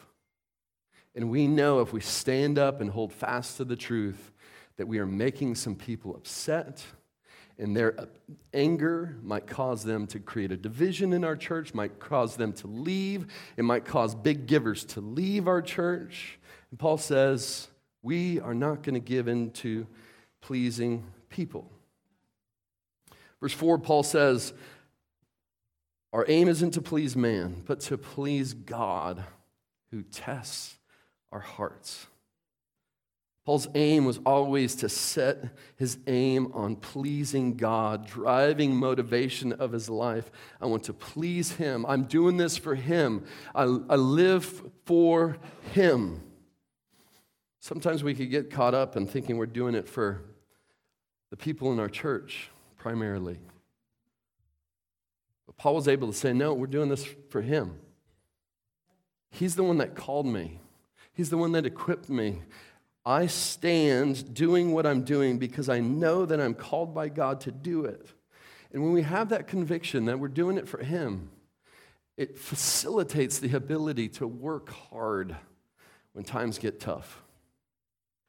And 1.15 1.31
we 1.31 1.47
know 1.47 1.81
if 1.81 1.95
we 1.95 2.03
stand 2.03 2.59
up 2.59 2.83
and 2.83 2.91
hold 2.91 3.11
fast 3.15 3.57
to 3.57 3.65
the 3.65 3.75
truth, 3.75 4.33
that 4.77 4.87
we 4.87 4.99
are 4.99 5.07
making 5.07 5.55
some 5.55 5.75
people 5.75 6.15
upset, 6.15 6.85
and 7.59 7.75
their 7.75 7.99
uh, 7.99 8.05
anger 8.53 9.17
might 9.23 9.47
cause 9.47 9.83
them 9.83 10.07
to 10.09 10.21
create 10.21 10.53
a 10.53 10.59
division 10.59 11.15
in 11.15 11.25
our 11.25 11.37
church, 11.37 11.73
might 11.73 11.99
cause 11.99 12.37
them 12.37 12.53
to 12.53 12.67
leave, 12.67 13.29
it 13.57 13.63
might 13.63 13.87
cause 13.87 14.15
big 14.15 14.47
givers 14.47 14.85
to 14.85 15.01
leave 15.01 15.49
our 15.49 15.63
church. 15.63 16.39
And 16.71 16.79
Paul 16.79 16.99
says, 16.99 17.69
we 18.03 18.41
are 18.41 18.55
not 18.55 18.83
going 18.83 18.93
to 18.93 19.01
give 19.01 19.27
in 19.27 19.53
to 19.53 19.87
pleasing 20.47 21.05
people. 21.29 21.69
Verse 23.41 23.53
4, 23.53 23.79
Paul 23.79 24.05
says, 24.05 24.53
Our 26.13 26.25
aim 26.29 26.47
isn't 26.49 26.71
to 26.73 26.81
please 26.81 27.17
man, 27.17 27.65
but 27.67 27.81
to 27.81 27.99
please 27.99 28.55
God 28.55 29.25
who 29.91 30.03
tests 30.03 30.77
our 31.33 31.41
hearts. 31.41 32.07
Paul's 33.45 33.67
aim 33.75 34.05
was 34.05 34.21
always 34.25 34.77
to 34.77 34.89
set 34.89 35.51
his 35.77 35.99
aim 36.07 36.53
on 36.55 36.77
pleasing 36.77 37.57
God, 37.57 38.07
driving 38.07 38.75
motivation 38.75 39.53
of 39.53 39.73
his 39.73 39.89
life. 39.89 40.31
I 40.61 40.67
want 40.67 40.85
to 40.85 40.93
please 40.93 41.53
him. 41.53 41.85
I'm 41.87 42.05
doing 42.05 42.37
this 42.37 42.57
for 42.57 42.77
him. 42.77 43.25
I, 43.53 43.63
I 43.63 43.97
live 43.97 44.63
for 44.85 45.39
him. 45.73 46.23
Sometimes 47.59 48.05
we 48.05 48.15
could 48.15 48.31
get 48.31 48.53
caught 48.53 48.75
up 48.75 48.97
in 48.97 49.09
thinking 49.09 49.39
we're 49.39 49.47
doing 49.47 49.75
it 49.75 49.89
for 49.89 50.23
the 51.31 51.37
people 51.37 51.73
in 51.73 51.81
our 51.81 51.89
church 51.89 52.51
primarily. 52.77 53.39
But 55.47 55.57
Paul 55.57 55.75
was 55.75 55.89
able 55.89 56.09
to 56.09 56.15
say, 56.15 56.33
No, 56.33 56.55
we're 56.55 56.67
doing 56.67 56.89
this 56.89 57.07
for 57.31 57.43
him. 57.43 57.79
He's 59.31 59.57
the 59.57 59.63
one 59.63 59.79
that 59.79 59.95
called 59.95 60.27
me, 60.27 60.61
he's 61.13 61.31
the 61.31 61.39
one 61.39 61.53
that 61.53 61.67
equipped 61.67 62.09
me. 62.09 62.43
I 63.05 63.29
stand 63.29 64.35
doing 64.35 64.73
what 64.73 64.85
I'm 64.85 65.05
doing 65.05 65.39
because 65.39 65.69
I 65.69 65.79
know 65.79 66.27
that 66.27 66.41
I'm 66.41 66.55
called 66.55 66.93
by 66.93 67.09
God 67.09 67.41
to 67.43 67.53
do 67.53 67.85
it. 67.85 68.05
And 68.73 68.83
when 68.83 68.93
we 68.93 69.03
have 69.03 69.29
that 69.29 69.47
conviction 69.47 70.07
that 70.07 70.19
we're 70.19 70.27
doing 70.27 70.59
it 70.59 70.69
for 70.69 70.83
Him, 70.83 71.31
it 72.17 72.37
facilitates 72.37 73.39
the 73.39 73.55
ability 73.55 74.09
to 74.09 74.27
work 74.27 74.71
hard 74.71 75.37
when 76.15 76.25
times 76.25 76.59
get 76.59 76.81
tough. 76.81 77.23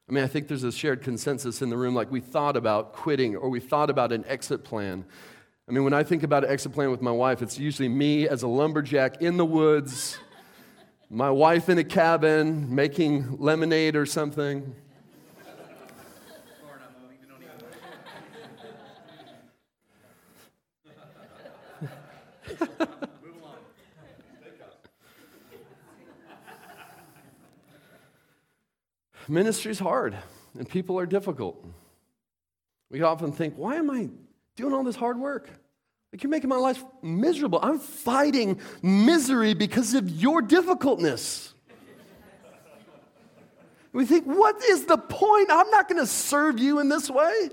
I 0.08 0.12
mean, 0.12 0.24
I 0.24 0.26
think 0.26 0.48
there's 0.48 0.64
a 0.64 0.72
shared 0.72 1.02
consensus 1.02 1.60
in 1.60 1.68
the 1.68 1.76
room 1.76 1.94
like 1.94 2.10
we 2.10 2.20
thought 2.20 2.56
about 2.56 2.92
quitting 2.92 3.36
or 3.36 3.50
we 3.50 3.60
thought 3.60 3.90
about 3.90 4.10
an 4.12 4.24
exit 4.26 4.64
plan. 4.64 5.04
I 5.68 5.72
mean, 5.72 5.84
when 5.84 5.92
I 5.92 6.02
think 6.02 6.22
about 6.22 6.44
an 6.44 6.50
exit 6.50 6.72
plan 6.72 6.90
with 6.90 7.02
my 7.02 7.10
wife, 7.10 7.42
it's 7.42 7.58
usually 7.58 7.88
me 7.88 8.26
as 8.26 8.42
a 8.42 8.48
lumberjack 8.48 9.20
in 9.20 9.36
the 9.36 9.44
woods 9.44 10.18
my 11.10 11.30
wife 11.30 11.70
in 11.70 11.78
a 11.78 11.84
cabin 11.84 12.74
making 12.74 13.38
lemonade 13.38 13.96
or 13.96 14.04
something. 14.04 14.74
Ministry's 29.28 29.78
hard 29.78 30.16
and 30.58 30.68
people 30.68 30.98
are 30.98 31.06
difficult. 31.06 31.64
We 32.90 33.02
often 33.02 33.32
think, 33.32 33.54
why 33.56 33.76
am 33.76 33.90
I 33.90 34.08
doing 34.56 34.72
all 34.72 34.84
this 34.84 34.96
hard 34.96 35.18
work? 35.18 35.48
Like, 36.12 36.22
you're 36.22 36.30
making 36.30 36.48
my 36.48 36.56
life 36.56 36.82
miserable. 37.02 37.58
I'm 37.62 37.78
fighting 37.78 38.60
misery 38.82 39.54
because 39.54 39.94
of 39.94 40.08
your 40.08 40.40
difficultness. 40.40 41.52
We 43.92 44.06
think, 44.06 44.24
what 44.24 44.62
is 44.62 44.84
the 44.84 44.96
point? 44.96 45.48
I'm 45.50 45.70
not 45.70 45.88
going 45.88 46.00
to 46.00 46.06
serve 46.06 46.58
you 46.58 46.78
in 46.78 46.88
this 46.88 47.10
way. 47.10 47.50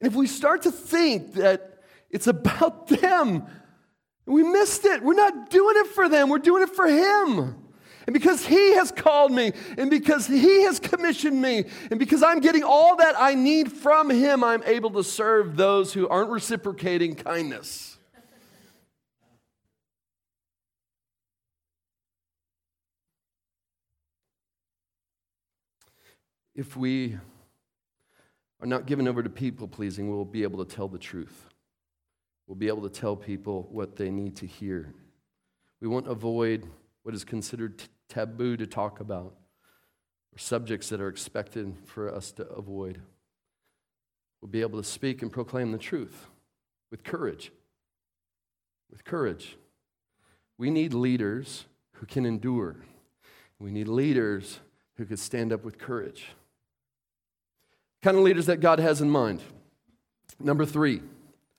And 0.00 0.10
if 0.10 0.14
we 0.14 0.26
start 0.26 0.62
to 0.62 0.70
think 0.70 1.34
that 1.34 1.82
it's 2.10 2.26
about 2.26 2.86
them, 3.00 3.44
we 4.24 4.42
missed 4.42 4.84
it. 4.84 5.02
We're 5.02 5.14
not 5.14 5.50
doing 5.50 5.76
it 5.78 5.88
for 5.88 6.08
them, 6.08 6.28
we're 6.28 6.38
doing 6.38 6.62
it 6.62 6.70
for 6.70 6.86
Him. 6.86 7.56
And 8.10 8.12
because 8.12 8.44
He 8.44 8.74
has 8.74 8.90
called 8.90 9.30
me, 9.30 9.52
and 9.78 9.88
because 9.88 10.26
He 10.26 10.62
has 10.62 10.80
commissioned 10.80 11.40
me, 11.40 11.66
and 11.92 12.00
because 12.00 12.24
I'm 12.24 12.40
getting 12.40 12.64
all 12.64 12.96
that 12.96 13.14
I 13.16 13.34
need 13.34 13.70
from 13.70 14.10
Him, 14.10 14.42
I'm 14.42 14.64
able 14.64 14.90
to 14.94 15.04
serve 15.04 15.56
those 15.56 15.92
who 15.92 16.08
aren't 16.08 16.30
reciprocating 16.30 17.14
kindness. 17.14 17.98
If 26.56 26.76
we 26.76 27.16
are 28.60 28.66
not 28.66 28.86
given 28.86 29.06
over 29.06 29.22
to 29.22 29.30
people 29.30 29.68
pleasing, 29.68 30.10
we'll 30.10 30.24
be 30.24 30.42
able 30.42 30.64
to 30.64 30.74
tell 30.74 30.88
the 30.88 30.98
truth. 30.98 31.46
We'll 32.48 32.56
be 32.56 32.66
able 32.66 32.82
to 32.82 32.90
tell 32.90 33.14
people 33.14 33.68
what 33.70 33.94
they 33.94 34.10
need 34.10 34.34
to 34.38 34.46
hear. 34.48 34.92
We 35.80 35.86
won't 35.86 36.08
avoid 36.08 36.66
what 37.04 37.14
is 37.14 37.22
considered 37.22 37.80
taboo 38.10 38.56
to 38.58 38.66
talk 38.66 39.00
about, 39.00 39.34
or 40.34 40.38
subjects 40.38 40.90
that 40.90 41.00
are 41.00 41.08
expected 41.08 41.74
for 41.86 42.12
us 42.14 42.32
to 42.32 42.46
avoid. 42.48 43.00
We'll 44.42 44.50
be 44.50 44.60
able 44.60 44.82
to 44.82 44.88
speak 44.88 45.22
and 45.22 45.32
proclaim 45.32 45.72
the 45.72 45.78
truth 45.78 46.26
with 46.90 47.04
courage. 47.04 47.52
With 48.90 49.04
courage. 49.04 49.56
We 50.58 50.70
need 50.70 50.92
leaders 50.92 51.64
who 51.92 52.06
can 52.06 52.26
endure. 52.26 52.76
We 53.58 53.70
need 53.70 53.88
leaders 53.88 54.60
who 54.96 55.04
can 55.04 55.16
stand 55.16 55.52
up 55.52 55.64
with 55.64 55.78
courage. 55.78 56.26
Kind 58.02 58.16
of 58.16 58.22
leaders 58.22 58.46
that 58.46 58.60
God 58.60 58.78
has 58.78 59.00
in 59.00 59.10
mind. 59.10 59.40
Number 60.38 60.64
three 60.64 61.02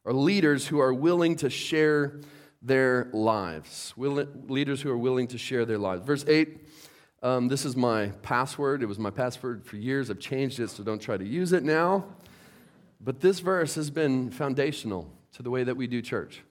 are 0.05 0.13
leaders 0.13 0.67
who 0.67 0.79
are 0.79 0.93
willing 0.93 1.35
to 1.37 1.49
share 1.49 2.19
their 2.61 3.09
lives. 3.11 3.93
leaders 3.97 4.81
who 4.81 4.91
are 4.91 4.97
willing 4.97 5.27
to 5.27 5.37
share 5.37 5.65
their 5.65 5.77
lives. 5.77 6.05
Verse 6.05 6.25
8, 6.27 6.59
um, 7.23 7.47
this 7.47 7.65
is 7.65 7.75
my 7.75 8.07
password. 8.21 8.83
It 8.83 8.87
was 8.87 8.99
my 8.99 9.09
password 9.09 9.65
for 9.65 9.77
years. 9.77 10.09
I've 10.09 10.19
changed 10.19 10.59
it, 10.59 10.69
so 10.69 10.83
don't 10.83 11.01
try 11.01 11.17
to 11.17 11.25
use 11.25 11.53
it 11.53 11.63
now. 11.63 12.05
But 12.99 13.19
this 13.19 13.39
verse 13.39 13.75
has 13.75 13.89
been 13.89 14.29
foundational 14.29 15.11
to 15.33 15.43
the 15.43 15.49
way 15.49 15.63
that 15.63 15.75
we 15.75 15.87
do 15.87 16.01
church. 16.01 16.41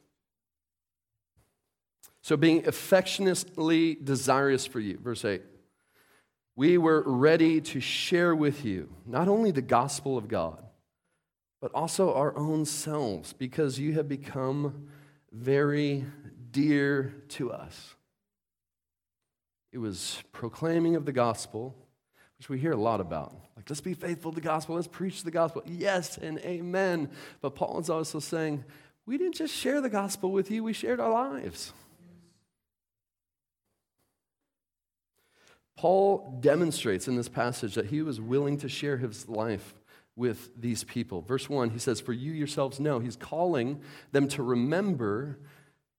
So, 2.22 2.36
being 2.36 2.66
affectionately 2.66 3.94
desirous 3.94 4.66
for 4.66 4.78
you, 4.78 4.98
verse 4.98 5.24
8, 5.24 5.42
we 6.54 6.76
were 6.76 7.02
ready 7.06 7.60
to 7.62 7.80
share 7.80 8.34
with 8.34 8.64
you 8.64 8.90
not 9.06 9.26
only 9.26 9.50
the 9.50 9.62
gospel 9.62 10.18
of 10.18 10.28
God, 10.28 10.62
but 11.60 11.72
also 11.72 12.12
our 12.14 12.36
own 12.36 12.64
selves, 12.64 13.32
because 13.32 13.78
you 13.78 13.94
have 13.94 14.08
become 14.08 14.88
very 15.32 16.04
dear 16.50 17.14
to 17.28 17.52
us. 17.52 17.94
It 19.72 19.78
was 19.78 20.22
proclaiming 20.32 20.96
of 20.96 21.04
the 21.04 21.12
gospel, 21.12 21.76
which 22.38 22.48
we 22.48 22.58
hear 22.58 22.72
a 22.72 22.76
lot 22.76 23.00
about. 23.00 23.32
Like, 23.56 23.68
let's 23.68 23.80
be 23.80 23.94
faithful 23.94 24.32
to 24.32 24.34
the 24.34 24.40
gospel, 24.40 24.74
let's 24.74 24.88
preach 24.88 25.22
the 25.22 25.30
gospel. 25.30 25.62
Yes 25.66 26.18
and 26.18 26.38
amen. 26.40 27.10
But 27.40 27.54
Paul 27.54 27.78
is 27.78 27.90
also 27.90 28.18
saying, 28.18 28.64
we 29.06 29.18
didn't 29.18 29.36
just 29.36 29.54
share 29.54 29.80
the 29.80 29.88
gospel 29.88 30.32
with 30.32 30.50
you, 30.50 30.64
we 30.64 30.72
shared 30.72 31.00
our 31.00 31.10
lives. 31.10 31.72
Paul 35.76 36.38
demonstrates 36.40 37.08
in 37.08 37.16
this 37.16 37.28
passage 37.28 37.74
that 37.76 37.86
he 37.86 38.02
was 38.02 38.20
willing 38.20 38.58
to 38.58 38.68
share 38.68 38.98
his 38.98 39.28
life 39.28 39.74
with 40.16 40.50
these 40.60 40.84
people. 40.84 41.22
Verse 41.22 41.48
1, 41.48 41.70
he 41.70 41.78
says, 41.78 42.00
For 42.00 42.12
you 42.12 42.32
yourselves 42.32 42.80
know, 42.80 42.98
he's 42.98 43.16
calling 43.16 43.80
them 44.12 44.28
to 44.28 44.42
remember 44.42 45.38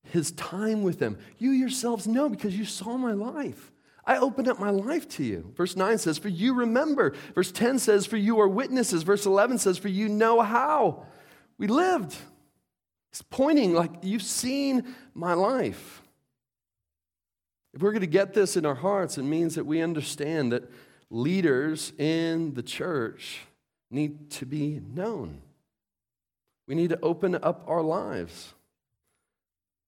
his 0.03 0.31
time 0.31 0.83
with 0.83 0.99
them. 0.99 1.17
You 1.37 1.51
yourselves 1.51 2.07
know 2.07 2.29
because 2.29 2.57
you 2.57 2.65
saw 2.65 2.97
my 2.97 3.13
life. 3.13 3.71
I 4.05 4.17
opened 4.17 4.47
up 4.47 4.59
my 4.59 4.71
life 4.71 5.07
to 5.09 5.23
you. 5.23 5.53
Verse 5.55 5.75
9 5.75 5.97
says, 5.97 6.17
For 6.17 6.29
you 6.29 6.53
remember. 6.55 7.13
Verse 7.35 7.51
10 7.51 7.79
says, 7.79 8.05
For 8.05 8.17
you 8.17 8.39
are 8.39 8.47
witnesses. 8.47 9.03
Verse 9.03 9.25
11 9.25 9.59
says, 9.59 9.77
For 9.77 9.89
you 9.89 10.09
know 10.09 10.41
how 10.41 11.05
we 11.57 11.67
lived. 11.67 12.15
He's 13.11 13.21
pointing 13.21 13.73
like, 13.73 13.91
You've 14.01 14.23
seen 14.23 14.95
my 15.13 15.33
life. 15.33 16.01
If 17.73 17.81
we're 17.81 17.91
going 17.91 18.01
to 18.01 18.07
get 18.07 18.33
this 18.33 18.57
in 18.57 18.65
our 18.65 18.75
hearts, 18.75 19.17
it 19.17 19.23
means 19.23 19.55
that 19.55 19.65
we 19.65 19.81
understand 19.81 20.51
that 20.51 20.69
leaders 21.09 21.93
in 21.97 22.53
the 22.53 22.63
church 22.63 23.41
need 23.91 24.29
to 24.31 24.45
be 24.45 24.81
known. 24.93 25.41
We 26.67 26.75
need 26.75 26.89
to 26.91 26.99
open 27.01 27.35
up 27.35 27.65
our 27.67 27.81
lives. 27.81 28.53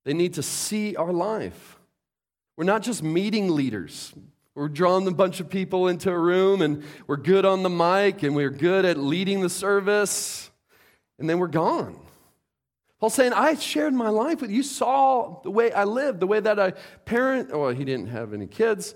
They 0.03 0.13
need 0.13 0.33
to 0.33 0.43
see 0.43 0.95
our 0.95 1.13
life. 1.13 1.79
We're 2.57 2.65
not 2.65 2.83
just 2.83 3.01
meeting 3.01 3.55
leaders. 3.55 4.13
We're 4.53 4.67
drawing 4.67 5.07
a 5.07 5.11
bunch 5.11 5.39
of 5.39 5.49
people 5.49 5.87
into 5.87 6.11
a 6.11 6.19
room 6.19 6.61
and 6.61 6.83
we're 7.07 7.17
good 7.17 7.45
on 7.45 7.63
the 7.63 7.69
mic 7.69 8.21
and 8.21 8.35
we're 8.35 8.51
good 8.51 8.85
at 8.85 8.97
leading 8.97 9.41
the 9.41 9.49
service, 9.49 10.51
and 11.17 11.29
then 11.29 11.39
we're 11.39 11.47
gone. 11.47 11.99
Paul's 12.99 13.15
saying, 13.15 13.33
I 13.33 13.55
shared 13.55 13.93
my 13.93 14.09
life 14.09 14.41
with 14.41 14.51
you. 14.51 14.57
You 14.57 14.63
saw 14.63 15.41
the 15.41 15.51
way 15.51 15.71
I 15.71 15.85
lived, 15.85 16.19
the 16.19 16.27
way 16.27 16.39
that 16.39 16.59
I 16.59 16.71
parent. 17.05 17.51
Well, 17.51 17.69
he 17.69 17.83
didn't 17.83 18.07
have 18.07 18.33
any 18.33 18.47
kids. 18.47 18.95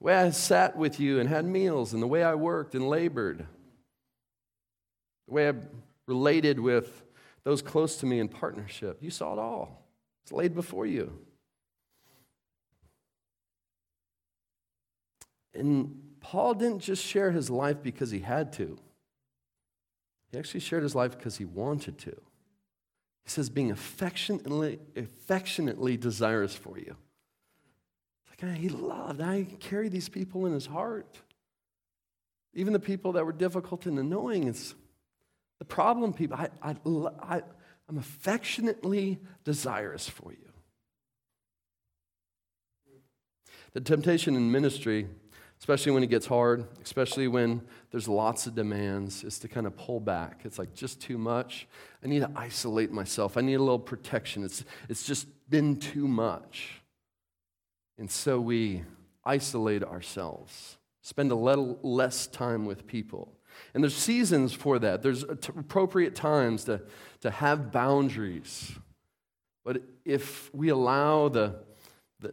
The 0.00 0.06
way 0.06 0.14
I 0.14 0.30
sat 0.30 0.76
with 0.76 0.98
you 0.98 1.20
and 1.20 1.28
had 1.28 1.44
meals, 1.44 1.92
and 1.92 2.02
the 2.02 2.06
way 2.06 2.24
I 2.24 2.34
worked 2.34 2.74
and 2.74 2.88
labored, 2.88 3.46
the 5.28 5.34
way 5.34 5.48
I 5.48 5.52
related 6.06 6.58
with 6.58 7.02
those 7.44 7.62
close 7.62 7.96
to 7.98 8.06
me 8.06 8.18
in 8.18 8.28
partnership. 8.28 8.98
You 9.02 9.10
saw 9.10 9.34
it 9.34 9.38
all. 9.38 9.86
It's 10.24 10.32
laid 10.32 10.54
before 10.54 10.86
you. 10.86 11.12
And 15.54 16.00
Paul 16.20 16.54
didn't 16.54 16.80
just 16.80 17.04
share 17.04 17.30
his 17.30 17.50
life 17.50 17.82
because 17.82 18.10
he 18.10 18.20
had 18.20 18.52
to. 18.54 18.78
He 20.30 20.38
actually 20.38 20.60
shared 20.60 20.82
his 20.82 20.94
life 20.94 21.16
because 21.16 21.36
he 21.36 21.44
wanted 21.44 21.98
to. 21.98 22.12
He 23.24 23.28
says, 23.30 23.50
being 23.50 23.70
affectionately, 23.70 24.78
affectionately 24.96 25.96
desirous 25.96 26.54
for 26.54 26.78
you. 26.78 26.96
Like, 28.42 28.56
he 28.56 28.68
loved, 28.68 29.20
I 29.20 29.44
carried 29.60 29.92
these 29.92 30.08
people 30.08 30.46
in 30.46 30.52
his 30.52 30.66
heart. 30.66 31.20
Even 32.54 32.72
the 32.72 32.80
people 32.80 33.12
that 33.12 33.24
were 33.24 33.32
difficult 33.32 33.86
and 33.86 33.98
annoying. 33.98 34.48
It's 34.48 34.74
the 35.58 35.64
problem, 35.64 36.12
people. 36.12 36.36
I, 36.36 36.48
I, 36.62 36.76
I, 37.22 37.42
I'm 37.88 37.98
affectionately 37.98 39.18
desirous 39.44 40.08
for 40.08 40.32
you. 40.32 40.38
The 43.72 43.80
temptation 43.80 44.34
in 44.34 44.50
ministry 44.50 45.06
especially 45.60 45.92
when 45.92 46.02
it 46.02 46.08
gets 46.08 46.26
hard, 46.26 46.66
especially 46.82 47.28
when 47.28 47.60
there's 47.90 48.08
lots 48.08 48.46
of 48.46 48.54
demands, 48.54 49.22
is 49.24 49.38
to 49.38 49.46
kind 49.46 49.66
of 49.66 49.76
pull 49.76 50.00
back. 50.00 50.40
It's 50.44 50.58
like 50.58 50.74
just 50.74 51.02
too 51.02 51.18
much. 51.18 51.68
I 52.02 52.08
need 52.08 52.20
to 52.20 52.30
isolate 52.34 52.90
myself. 52.90 53.36
I 53.36 53.42
need 53.42 53.54
a 53.54 53.60
little 53.62 53.78
protection. 53.78 54.42
It's, 54.42 54.64
it's 54.88 55.04
just 55.04 55.26
been 55.50 55.76
too 55.76 56.08
much. 56.08 56.79
And 58.00 58.10
so 58.10 58.40
we 58.40 58.82
isolate 59.24 59.84
ourselves, 59.84 60.78
spend 61.02 61.30
a 61.30 61.34
little 61.36 61.78
less 61.82 62.26
time 62.26 62.64
with 62.64 62.86
people. 62.86 63.36
And 63.74 63.84
there's 63.84 63.94
seasons 63.94 64.54
for 64.54 64.78
that. 64.78 65.02
There's 65.02 65.22
appropriate 65.22 66.14
times 66.14 66.64
to, 66.64 66.80
to 67.20 67.30
have 67.30 67.70
boundaries. 67.70 68.72
But 69.64 69.82
if 70.06 70.52
we 70.54 70.70
allow 70.70 71.28
the, 71.28 71.56
the, 72.20 72.32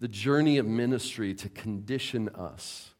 the 0.00 0.08
journey 0.08 0.58
of 0.58 0.66
ministry 0.66 1.32
to 1.34 1.48
condition 1.48 2.28
us 2.30 2.90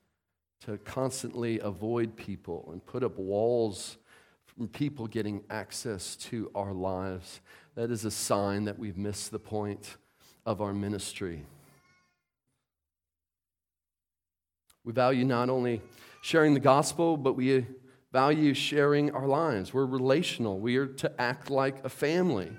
to 0.66 0.79
constantly 0.79 1.59
avoid 1.59 2.16
people 2.16 2.70
and 2.72 2.87
put 2.87 3.03
up 3.03 3.18
walls 3.18 3.98
from 4.46 4.68
people 4.68 5.09
getting 5.09 5.42
access 5.50 6.14
to 6.14 6.48
our 6.55 6.72
lives. 6.72 7.40
That 7.74 7.90
is 7.90 8.05
a 8.05 8.11
sign 8.12 8.64
that 8.64 8.79
we've 8.79 8.96
missed 8.96 9.33
the 9.33 9.40
point 9.40 9.96
of 10.46 10.62
our 10.62 10.72
ministry. 10.72 11.44
We 14.84 14.92
value 14.92 15.24
not 15.24 15.48
only 15.48 15.80
sharing 16.20 16.54
the 16.54 16.60
gospel, 16.60 17.16
but 17.16 17.34
we 17.34 17.66
value 18.12 18.54
sharing 18.54 19.10
our 19.10 19.26
lives. 19.26 19.74
We're 19.74 19.86
relational, 19.86 20.60
we 20.60 20.76
are 20.76 20.86
to 20.86 21.20
act 21.20 21.50
like 21.50 21.84
a 21.84 21.88
family. 21.88 22.52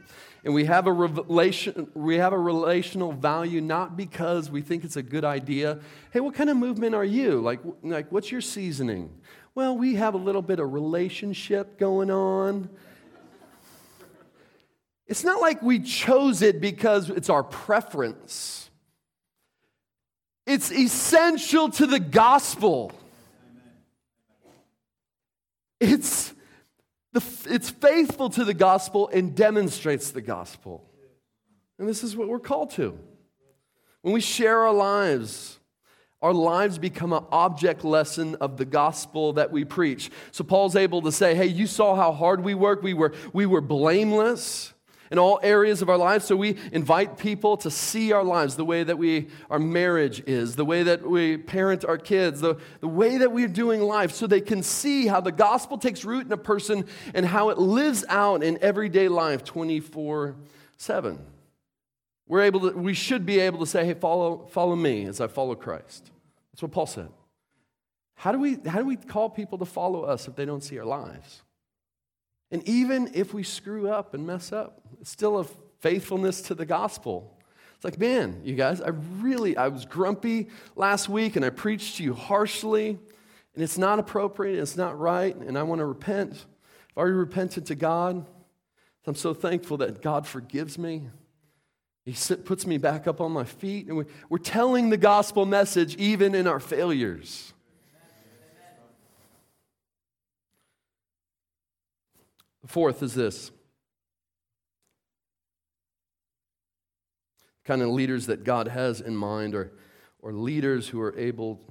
And 0.43 0.53
we 0.53 0.65
have 0.65 0.85
a 0.85 0.91
relation, 0.91 1.87
we 1.93 2.17
have 2.17 2.33
a 2.33 2.37
relational 2.37 3.11
value 3.11 3.61
not 3.61 3.95
because 3.97 4.51
we 4.51 4.61
think 4.61 4.83
it's 4.83 4.97
a 4.97 5.01
good 5.01 5.23
idea. 5.23 5.79
Hey, 6.11 6.19
what 6.19 6.35
kind 6.35 6.49
of 6.49 6.57
movement 6.57 6.93
are 6.93 7.05
you? 7.05 7.41
Like, 7.41 7.61
like 7.81 8.11
what's 8.11 8.31
your 8.31 8.41
seasoning? 8.41 9.09
Well, 9.55 9.77
we 9.77 9.95
have 9.95 10.13
a 10.13 10.17
little 10.17 10.41
bit 10.41 10.59
of 10.59 10.73
relationship 10.73 11.79
going 11.79 12.11
on. 12.11 12.69
It's 15.07 15.23
not 15.23 15.39
like 15.39 15.61
we 15.61 15.79
chose 15.79 16.41
it 16.41 16.59
because 16.59 17.09
it's 17.09 17.29
our 17.29 17.43
preference. 17.43 18.64
It's 20.45 20.71
essential 20.71 21.69
to 21.71 21.87
the 21.87 21.99
gospel. 21.99 22.91
It's 25.79 26.33
the, 27.13 27.23
it's 27.47 27.69
faithful 27.69 28.29
to 28.31 28.43
the 28.43 28.53
gospel 28.53 29.09
and 29.11 29.35
demonstrates 29.35 30.11
the 30.11 30.21
gospel. 30.21 30.83
And 31.79 31.89
this 31.89 32.03
is 32.03 32.15
what 32.15 32.27
we're 32.27 32.39
called 32.39 32.71
to. 32.71 32.97
When 34.01 34.13
we 34.13 34.21
share 34.21 34.61
our 34.61 34.73
lives, 34.73 35.59
our 36.21 36.33
lives 36.33 36.77
become 36.77 37.11
an 37.11 37.25
object 37.31 37.83
lesson 37.83 38.35
of 38.35 38.57
the 38.57 38.65
gospel 38.65 39.33
that 39.33 39.51
we 39.51 39.65
preach. 39.65 40.11
So 40.31 40.43
Paul's 40.43 40.75
able 40.75 41.01
to 41.03 41.11
say, 41.11 41.33
hey, 41.33 41.47
you 41.47 41.65
saw 41.65 41.95
how 41.95 42.11
hard 42.11 42.43
we 42.43 42.53
work. 42.53 42.83
We 42.83 42.93
were, 42.93 43.13
we 43.33 43.45
were 43.45 43.61
blameless 43.61 44.73
in 45.11 45.19
all 45.19 45.39
areas 45.43 45.81
of 45.81 45.89
our 45.89 45.97
lives. 45.97 46.25
So 46.25 46.35
we 46.35 46.57
invite 46.71 47.17
people 47.17 47.57
to 47.57 47.71
see 47.71 48.11
our 48.11 48.23
lives, 48.23 48.55
the 48.55 48.65
way 48.65 48.83
that 48.83 48.97
we, 48.97 49.27
our 49.49 49.59
marriage 49.59 50.23
is, 50.25 50.55
the 50.55 50.65
way 50.65 50.83
that 50.83 51.07
we 51.07 51.37
parent 51.37 51.85
our 51.85 51.97
kids, 51.97 52.41
the, 52.41 52.55
the 52.79 52.87
way 52.87 53.17
that 53.17 53.31
we're 53.31 53.47
doing 53.47 53.81
life, 53.81 54.11
so 54.11 54.27
they 54.27 54.41
can 54.41 54.63
see 54.63 55.07
how 55.07 55.21
the 55.21 55.31
gospel 55.31 55.77
takes 55.77 56.03
root 56.03 56.25
in 56.25 56.31
a 56.31 56.37
person 56.37 56.85
and 57.13 57.25
how 57.25 57.49
it 57.49 57.57
lives 57.57 58.03
out 58.09 58.43
in 58.43 58.57
everyday 58.61 59.07
life 59.07 59.43
24 59.43 60.35
7. 60.77 61.19
We're 62.27 62.41
able 62.41 62.71
to, 62.71 62.77
we 62.77 62.93
should 62.93 63.25
be 63.25 63.39
able 63.39 63.59
to 63.59 63.67
say, 63.67 63.85
hey, 63.85 63.93
follow, 63.93 64.47
follow 64.49 64.75
me 64.75 65.05
as 65.05 65.21
I 65.21 65.27
follow 65.27 65.55
Christ. 65.55 66.09
That's 66.51 66.61
what 66.61 66.71
Paul 66.71 66.87
said. 66.87 67.09
How 68.15 68.31
do, 68.31 68.39
we, 68.39 68.57
how 68.65 68.79
do 68.79 68.85
we 68.85 68.95
call 68.95 69.29
people 69.29 69.57
to 69.59 69.65
follow 69.65 70.03
us 70.03 70.27
if 70.27 70.35
they 70.35 70.45
don't 70.45 70.63
see 70.63 70.79
our 70.79 70.85
lives? 70.85 71.43
And 72.55 72.65
even 72.69 73.11
if 73.13 73.33
we 73.33 73.43
screw 73.43 73.89
up 73.89 74.13
and 74.13 74.25
mess 74.25 74.53
up, 74.53 74.79
it's 75.01 75.09
still 75.09 75.39
a 75.39 75.43
faithfulness 75.81 76.41
to 76.43 76.55
the 76.55 76.65
gospel. 76.65 77.37
It's 77.75 77.83
like, 77.83 77.99
man, 77.99 78.39
you 78.45 78.55
guys, 78.55 78.79
I 78.79 78.91
really, 79.19 79.57
I 79.57 79.67
was 79.67 79.83
grumpy 79.83 80.47
last 80.77 81.09
week 81.09 81.35
and 81.35 81.43
I 81.43 81.49
preached 81.49 81.97
to 81.97 82.03
you 82.05 82.13
harshly, 82.13 82.97
and 83.55 83.61
it's 83.61 83.77
not 83.77 83.99
appropriate, 83.99 84.57
it's 84.57 84.77
not 84.77 84.97
right, 84.97 85.35
and 85.35 85.57
I 85.57 85.63
want 85.63 85.79
to 85.79 85.85
repent. 85.85 86.45
I've 86.91 86.97
already 86.97 87.17
repented 87.17 87.65
to 87.65 87.75
God. 87.75 88.25
I'm 89.05 89.15
so 89.15 89.33
thankful 89.33 89.75
that 89.79 90.01
God 90.01 90.25
forgives 90.25 90.77
me. 90.77 91.09
He 92.05 92.15
puts 92.37 92.65
me 92.65 92.77
back 92.77 93.05
up 93.05 93.19
on 93.19 93.33
my 93.33 93.43
feet, 93.43 93.89
and 93.89 94.05
we're 94.29 94.37
telling 94.37 94.91
the 94.91 94.97
gospel 94.97 95.45
message 95.45 95.97
even 95.97 96.33
in 96.33 96.47
our 96.47 96.61
failures. 96.61 97.51
The 102.65 102.71
fourth 102.71 103.03
is 103.03 103.13
this 103.13 103.51
kind 107.63 107.83
of 107.83 107.89
leaders 107.89 108.25
that 108.25 108.43
God 108.43 108.67
has 108.67 109.01
in 109.01 109.15
mind 109.15 109.53
are, 109.53 109.71
are 110.23 110.33
leaders 110.33 110.87
who 110.87 110.99
are 110.99 111.15
able 111.15 111.61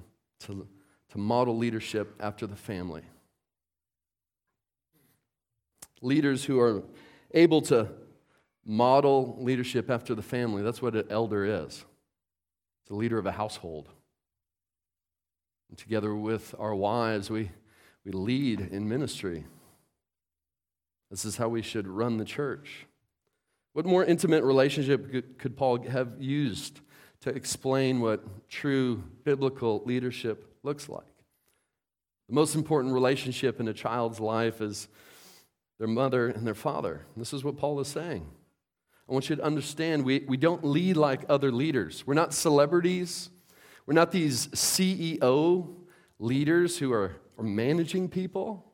to, 0.45 0.65
to 1.09 1.17
model 1.17 1.57
leadership 1.57 2.15
after 2.21 2.47
the 2.47 2.55
family. 2.55 3.01
Leaders 6.01 6.45
who 6.45 6.61
are 6.61 6.83
able 7.31 7.61
to 7.63 7.89
model 8.63 9.35
leadership 9.37 9.89
after 9.89 10.15
the 10.15 10.21
family. 10.21 10.63
That's 10.63 10.81
what 10.81 10.95
an 10.95 11.07
elder 11.09 11.43
is. 11.43 11.83
It's 12.79 12.87
the 12.87 12.95
leader 12.95 13.17
of 13.17 13.25
a 13.25 13.33
household. 13.33 13.89
And 15.67 15.77
together 15.77 16.15
with 16.15 16.55
our 16.57 16.73
wives, 16.73 17.29
we, 17.29 17.51
we 18.05 18.13
lead 18.13 18.61
in 18.61 18.87
ministry. 18.87 19.43
This 21.09 21.25
is 21.25 21.37
how 21.37 21.49
we 21.49 21.61
should 21.61 21.87
run 21.87 22.17
the 22.17 22.25
church. 22.25 22.87
What 23.73 23.85
more 23.85 24.05
intimate 24.05 24.43
relationship 24.43 25.37
could 25.37 25.57
Paul 25.57 25.83
have 25.83 26.13
used 26.19 26.79
to 27.21 27.29
explain 27.29 27.99
what 27.99 28.49
true 28.49 29.03
biblical 29.23 29.83
leadership 29.85 30.49
looks 30.63 30.87
like? 30.87 31.03
The 32.27 32.35
most 32.35 32.55
important 32.55 32.93
relationship 32.93 33.59
in 33.59 33.67
a 33.67 33.73
child's 33.73 34.19
life 34.19 34.61
is 34.61 34.87
their 35.77 35.87
mother 35.87 36.29
and 36.29 36.47
their 36.47 36.55
father. 36.55 37.05
This 37.17 37.33
is 37.33 37.43
what 37.43 37.57
Paul 37.57 37.79
is 37.79 37.87
saying. 37.87 38.25
I 39.07 39.13
want 39.13 39.29
you 39.29 39.35
to 39.35 39.43
understand 39.43 40.03
we, 40.03 40.25
we 40.27 40.37
don't 40.37 40.63
lead 40.63 40.97
like 40.97 41.25
other 41.29 41.51
leaders. 41.51 42.07
We're 42.07 42.15
not 42.15 42.33
celebrities. 42.33 43.29
We're 43.85 43.93
not 43.93 44.11
these 44.11 44.47
CEO 44.47 45.75
leaders 46.17 46.79
who 46.79 46.91
are, 46.91 47.17
are 47.37 47.43
managing 47.43 48.09
people 48.09 48.65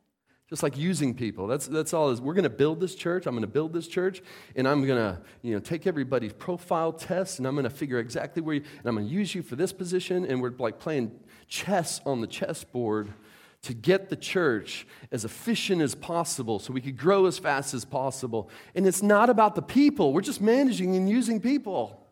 just 0.52 0.64
like 0.64 0.78
using 0.78 1.14
people. 1.14 1.48
That's, 1.48 1.66
that's 1.66 1.94
all. 1.94 2.10
Is 2.10 2.20
we're 2.20 2.34
going 2.34 2.44
to 2.44 2.50
build 2.50 2.82
this 2.82 2.94
church. 2.94 3.26
I'm 3.26 3.34
going 3.34 3.42
to 3.42 3.48
build 3.48 3.72
this 3.72 3.88
church, 3.88 4.22
and 4.54 4.68
I'm 4.68 4.86
going 4.86 5.00
to 5.00 5.22
you 5.42 5.54
know 5.54 5.60
take 5.60 5.88
everybody's 5.88 6.34
profile 6.34 6.92
test, 6.92 7.40
and 7.40 7.48
I'm 7.48 7.56
going 7.56 7.64
to 7.64 7.70
figure 7.70 8.00
exactly 8.00 8.42
where 8.42 8.56
you, 8.56 8.62
and 8.80 8.86
I'm 8.86 8.96
going 8.96 9.08
to 9.08 9.14
use 9.14 9.34
you 9.34 9.44
for 9.44 9.56
this 9.56 9.72
position, 9.72 10.26
and 10.26 10.42
we're 10.42 10.52
like 10.60 10.78
playing 10.78 11.18
chess 11.48 12.02
on 12.06 12.20
the 12.20 12.28
chessboard 12.28 13.14
to 13.62 13.74
get 13.74 14.10
the 14.10 14.16
church 14.18 14.86
as 15.10 15.24
efficient 15.24 15.82
as 15.82 15.96
possible 15.96 16.60
so 16.60 16.74
we 16.74 16.82
could 16.82 16.98
grow 16.98 17.28
as 17.28 17.40
fast 17.40 17.74
as 17.74 17.86
possible. 17.86 18.50
And 18.76 18.86
it's 18.86 19.02
not 19.02 19.30
about 19.30 19.56
the 19.56 19.62
people. 19.62 20.12
We're 20.12 20.20
just 20.22 20.42
managing 20.42 20.98
and 20.98 21.10
using 21.10 21.40
people. 21.40 22.06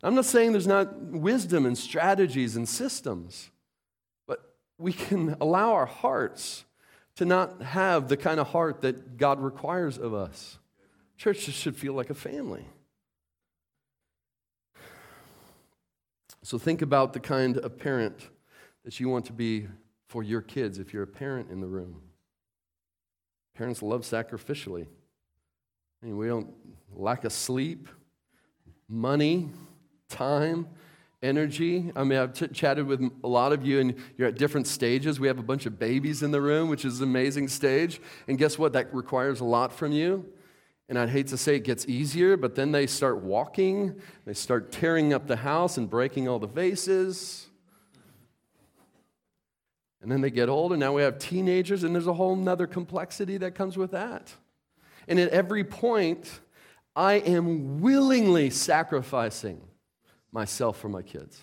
I'm 0.00 0.14
not 0.14 0.26
saying 0.26 0.52
there's 0.52 0.66
not 0.66 0.94
wisdom 0.96 1.66
and 1.66 1.76
strategies 1.76 2.54
and 2.54 2.68
systems, 2.68 3.50
but 4.28 4.54
we 4.78 4.92
can 4.92 5.36
allow 5.40 5.72
our 5.72 5.86
hearts 5.86 6.64
to 7.16 7.24
not 7.24 7.62
have 7.62 8.08
the 8.08 8.16
kind 8.16 8.40
of 8.40 8.48
heart 8.48 8.80
that 8.80 9.16
God 9.16 9.40
requires 9.40 9.98
of 9.98 10.14
us. 10.14 10.58
Church 11.16 11.38
should 11.38 11.76
feel 11.76 11.92
like 11.94 12.10
a 12.10 12.14
family. 12.14 12.66
So 16.42 16.58
think 16.58 16.82
about 16.82 17.12
the 17.12 17.20
kind 17.20 17.56
of 17.56 17.78
parent 17.78 18.28
that 18.84 19.00
you 19.00 19.08
want 19.08 19.24
to 19.26 19.32
be 19.32 19.66
for 20.08 20.22
your 20.22 20.42
kids 20.42 20.78
if 20.78 20.92
you're 20.92 21.04
a 21.04 21.06
parent 21.06 21.50
in 21.50 21.60
the 21.60 21.66
room. 21.66 22.02
Parents 23.54 23.82
love 23.82 24.02
sacrificially. 24.02 24.86
I 26.02 26.06
mean, 26.06 26.16
we 26.16 26.26
don't 26.26 26.52
lack 26.92 27.24
of 27.24 27.32
sleep, 27.32 27.88
money, 28.88 29.48
time, 30.08 30.68
energy. 31.24 31.90
I 31.96 32.04
mean, 32.04 32.18
I've 32.18 32.52
chatted 32.52 32.86
with 32.86 33.10
a 33.24 33.28
lot 33.28 33.52
of 33.52 33.66
you, 33.66 33.80
and 33.80 33.94
you're 34.16 34.28
at 34.28 34.36
different 34.36 34.66
stages. 34.66 35.18
We 35.18 35.26
have 35.26 35.38
a 35.38 35.42
bunch 35.42 35.66
of 35.66 35.78
babies 35.78 36.22
in 36.22 36.30
the 36.30 36.40
room, 36.40 36.68
which 36.68 36.84
is 36.84 37.00
an 37.00 37.08
amazing 37.08 37.48
stage. 37.48 38.00
And 38.28 38.38
guess 38.38 38.58
what? 38.58 38.74
That 38.74 38.94
requires 38.94 39.40
a 39.40 39.44
lot 39.44 39.72
from 39.72 39.90
you. 39.90 40.26
And 40.88 40.98
I'd 40.98 41.08
hate 41.08 41.28
to 41.28 41.38
say 41.38 41.56
it 41.56 41.64
gets 41.64 41.88
easier, 41.88 42.36
but 42.36 42.54
then 42.54 42.70
they 42.70 42.86
start 42.86 43.22
walking, 43.22 43.98
they 44.26 44.34
start 44.34 44.70
tearing 44.70 45.14
up 45.14 45.26
the 45.26 45.36
house 45.36 45.78
and 45.78 45.88
breaking 45.88 46.28
all 46.28 46.38
the 46.38 46.46
vases. 46.46 47.46
And 50.02 50.12
then 50.12 50.20
they 50.20 50.30
get 50.30 50.50
old, 50.50 50.72
and 50.72 50.80
now 50.80 50.92
we 50.92 51.00
have 51.00 51.18
teenagers, 51.18 51.84
and 51.84 51.94
there's 51.94 52.06
a 52.06 52.12
whole 52.12 52.36
nother 52.36 52.66
complexity 52.66 53.38
that 53.38 53.54
comes 53.54 53.78
with 53.78 53.92
that. 53.92 54.34
And 55.08 55.18
at 55.18 55.30
every 55.30 55.64
point, 55.64 56.40
I 56.94 57.14
am 57.14 57.80
willingly 57.80 58.50
sacrificing 58.50 59.62
myself 60.34 60.78
for 60.78 60.88
my 60.88 61.00
kids 61.00 61.42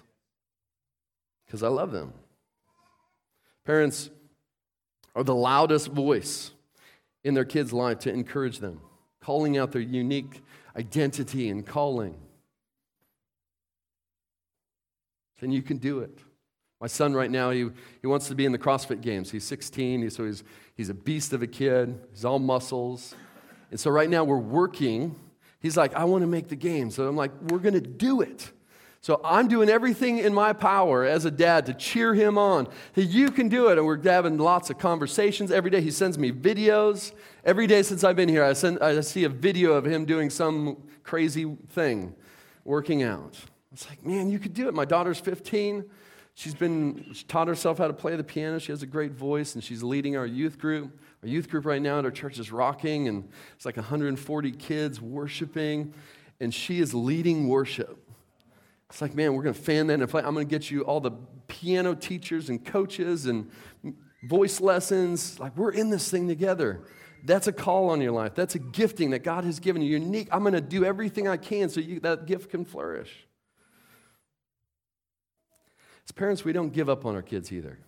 because 1.45 1.63
I 1.63 1.69
love 1.69 1.91
them. 1.91 2.13
Parents 3.65 4.09
are 5.15 5.23
the 5.23 5.33
loudest 5.33 5.87
voice 5.87 6.51
in 7.23 7.33
their 7.33 7.45
kids' 7.45 7.73
life 7.73 7.99
to 7.99 8.11
encourage 8.11 8.59
them, 8.59 8.81
calling 9.21 9.57
out 9.57 9.71
their 9.71 9.81
unique 9.81 10.41
identity 10.77 11.49
and 11.49 11.65
calling. 11.65 12.15
And 15.41 15.53
you 15.53 15.61
can 15.61 15.77
do 15.77 15.99
it. 15.99 16.19
My 16.79 16.87
son 16.87 17.13
right 17.13 17.31
now, 17.31 17.51
he, 17.51 17.69
he 18.01 18.07
wants 18.07 18.27
to 18.27 18.35
be 18.35 18.45
in 18.45 18.51
the 18.51 18.59
CrossFit 18.59 19.01
games. 19.01 19.31
He's 19.31 19.43
16, 19.43 20.09
so 20.09 20.25
he's, 20.25 20.43
he's 20.75 20.89
a 20.89 20.93
beast 20.93 21.33
of 21.33 21.41
a 21.41 21.47
kid. 21.47 21.99
He's 22.11 22.25
all 22.25 22.39
muscles. 22.39 23.15
And 23.71 23.79
so 23.79 23.89
right 23.89 24.09
now 24.09 24.23
we're 24.23 24.37
working. 24.37 25.15
He's 25.59 25.77
like, 25.77 25.95
I 25.95 26.05
want 26.05 26.21
to 26.21 26.27
make 26.27 26.47
the 26.49 26.55
games. 26.55 26.95
So 26.95 27.07
I'm 27.07 27.15
like, 27.15 27.31
we're 27.49 27.59
going 27.59 27.75
to 27.75 27.81
do 27.81 28.21
it. 28.21 28.51
So 29.03 29.19
I'm 29.23 29.47
doing 29.47 29.67
everything 29.67 30.19
in 30.19 30.31
my 30.31 30.53
power 30.53 31.03
as 31.03 31.25
a 31.25 31.31
dad 31.31 31.65
to 31.65 31.73
cheer 31.73 32.13
him 32.13 32.37
on 32.37 32.67
that 32.93 33.05
you 33.05 33.31
can 33.31 33.49
do 33.49 33.69
it. 33.69 33.79
And 33.79 33.87
we're 33.87 34.01
having 34.03 34.37
lots 34.37 34.69
of 34.69 34.77
conversations 34.77 35.51
every 35.51 35.71
day. 35.71 35.81
He 35.81 35.89
sends 35.89 36.19
me 36.19 36.31
videos. 36.31 37.11
Every 37.43 37.65
day 37.65 37.81
since 37.81 38.03
I've 38.03 38.15
been 38.15 38.29
here, 38.29 38.43
I, 38.43 38.53
send, 38.53 38.79
I 38.79 39.01
see 39.01 39.23
a 39.23 39.29
video 39.29 39.73
of 39.73 39.85
him 39.85 40.05
doing 40.05 40.29
some 40.29 40.77
crazy 41.03 41.57
thing, 41.69 42.15
working 42.63 43.01
out. 43.01 43.35
It's 43.73 43.89
like, 43.89 44.05
man, 44.05 44.29
you 44.29 44.37
could 44.37 44.53
do 44.53 44.67
it. 44.67 44.75
My 44.75 44.85
daughter's 44.85 45.19
15. 45.19 45.83
She's 46.35 46.53
been 46.53 47.11
she 47.13 47.23
taught 47.23 47.47
herself 47.47 47.79
how 47.79 47.87
to 47.87 47.93
play 47.93 48.15
the 48.15 48.23
piano. 48.23 48.59
She 48.59 48.71
has 48.71 48.83
a 48.83 48.87
great 48.87 49.13
voice, 49.13 49.55
and 49.55 49.63
she's 49.63 49.81
leading 49.81 50.15
our 50.15 50.27
youth 50.27 50.59
group. 50.59 50.97
Our 51.23 51.27
youth 51.27 51.49
group 51.49 51.65
right 51.65 51.81
now 51.81 51.97
at 51.99 52.05
our 52.05 52.11
church 52.11 52.37
is 52.37 52.51
rocking, 52.51 53.07
and 53.07 53.27
it's 53.55 53.65
like 53.65 53.77
140 53.77 54.51
kids 54.51 55.01
worshiping, 55.01 55.93
and 56.39 56.53
she 56.53 56.79
is 56.79 56.93
leading 56.93 57.47
worship. 57.47 58.10
It's 58.91 59.01
like, 59.01 59.15
man, 59.15 59.33
we're 59.33 59.43
going 59.43 59.55
to 59.55 59.61
fan 59.61 59.87
that 59.87 60.01
and 60.01 60.09
play. 60.09 60.21
I'm 60.21 60.33
going 60.33 60.45
to 60.45 60.49
get 60.49 60.69
you 60.69 60.81
all 60.81 60.99
the 60.99 61.11
piano 61.47 61.95
teachers 61.95 62.49
and 62.49 62.63
coaches 62.63 63.25
and 63.25 63.49
voice 64.23 64.59
lessons. 64.59 65.39
Like, 65.39 65.55
we're 65.55 65.71
in 65.71 65.89
this 65.89 66.11
thing 66.11 66.27
together. 66.27 66.81
That's 67.23 67.47
a 67.47 67.53
call 67.53 67.89
on 67.89 68.01
your 68.01 68.11
life. 68.11 68.35
That's 68.35 68.55
a 68.55 68.59
gifting 68.59 69.11
that 69.11 69.23
God 69.23 69.45
has 69.45 69.61
given 69.61 69.81
you. 69.81 69.91
Unique. 69.97 70.27
I'm 70.29 70.41
going 70.41 70.53
to 70.53 70.61
do 70.61 70.83
everything 70.83 71.25
I 71.25 71.37
can 71.37 71.69
so 71.69 71.79
you, 71.79 72.01
that 72.01 72.25
gift 72.25 72.51
can 72.51 72.65
flourish. 72.65 73.27
As 76.05 76.11
parents, 76.11 76.43
we 76.43 76.51
don't 76.51 76.73
give 76.73 76.89
up 76.89 77.05
on 77.05 77.15
our 77.15 77.21
kids 77.21 77.51
either. 77.51 77.79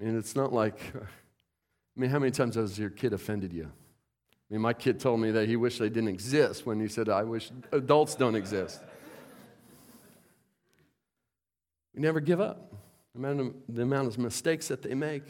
I 0.00 0.04
mean, 0.04 0.16
it's 0.16 0.36
not 0.36 0.52
like, 0.52 0.80
I 0.94 2.00
mean, 2.00 2.10
how 2.10 2.18
many 2.18 2.30
times 2.30 2.54
has 2.54 2.78
your 2.78 2.90
kid 2.90 3.12
offended 3.12 3.52
you? 3.52 3.70
I 4.50 4.54
mean, 4.54 4.62
my 4.62 4.72
kid 4.72 4.98
told 4.98 5.20
me 5.20 5.30
that 5.32 5.46
he 5.46 5.56
wished 5.56 5.78
they 5.78 5.90
didn't 5.90 6.08
exist 6.08 6.64
when 6.64 6.80
he 6.80 6.88
said, 6.88 7.08
I 7.08 7.22
wish 7.22 7.50
adults 7.72 8.14
don't 8.14 8.34
exist. 8.34 8.80
We 11.94 12.00
never 12.00 12.20
give 12.20 12.40
up, 12.40 12.72
no 13.14 13.20
matter 13.20 13.50
the 13.68 13.82
amount 13.82 14.08
of 14.08 14.18
mistakes 14.18 14.68
that 14.68 14.82
they 14.82 14.94
make. 14.94 15.24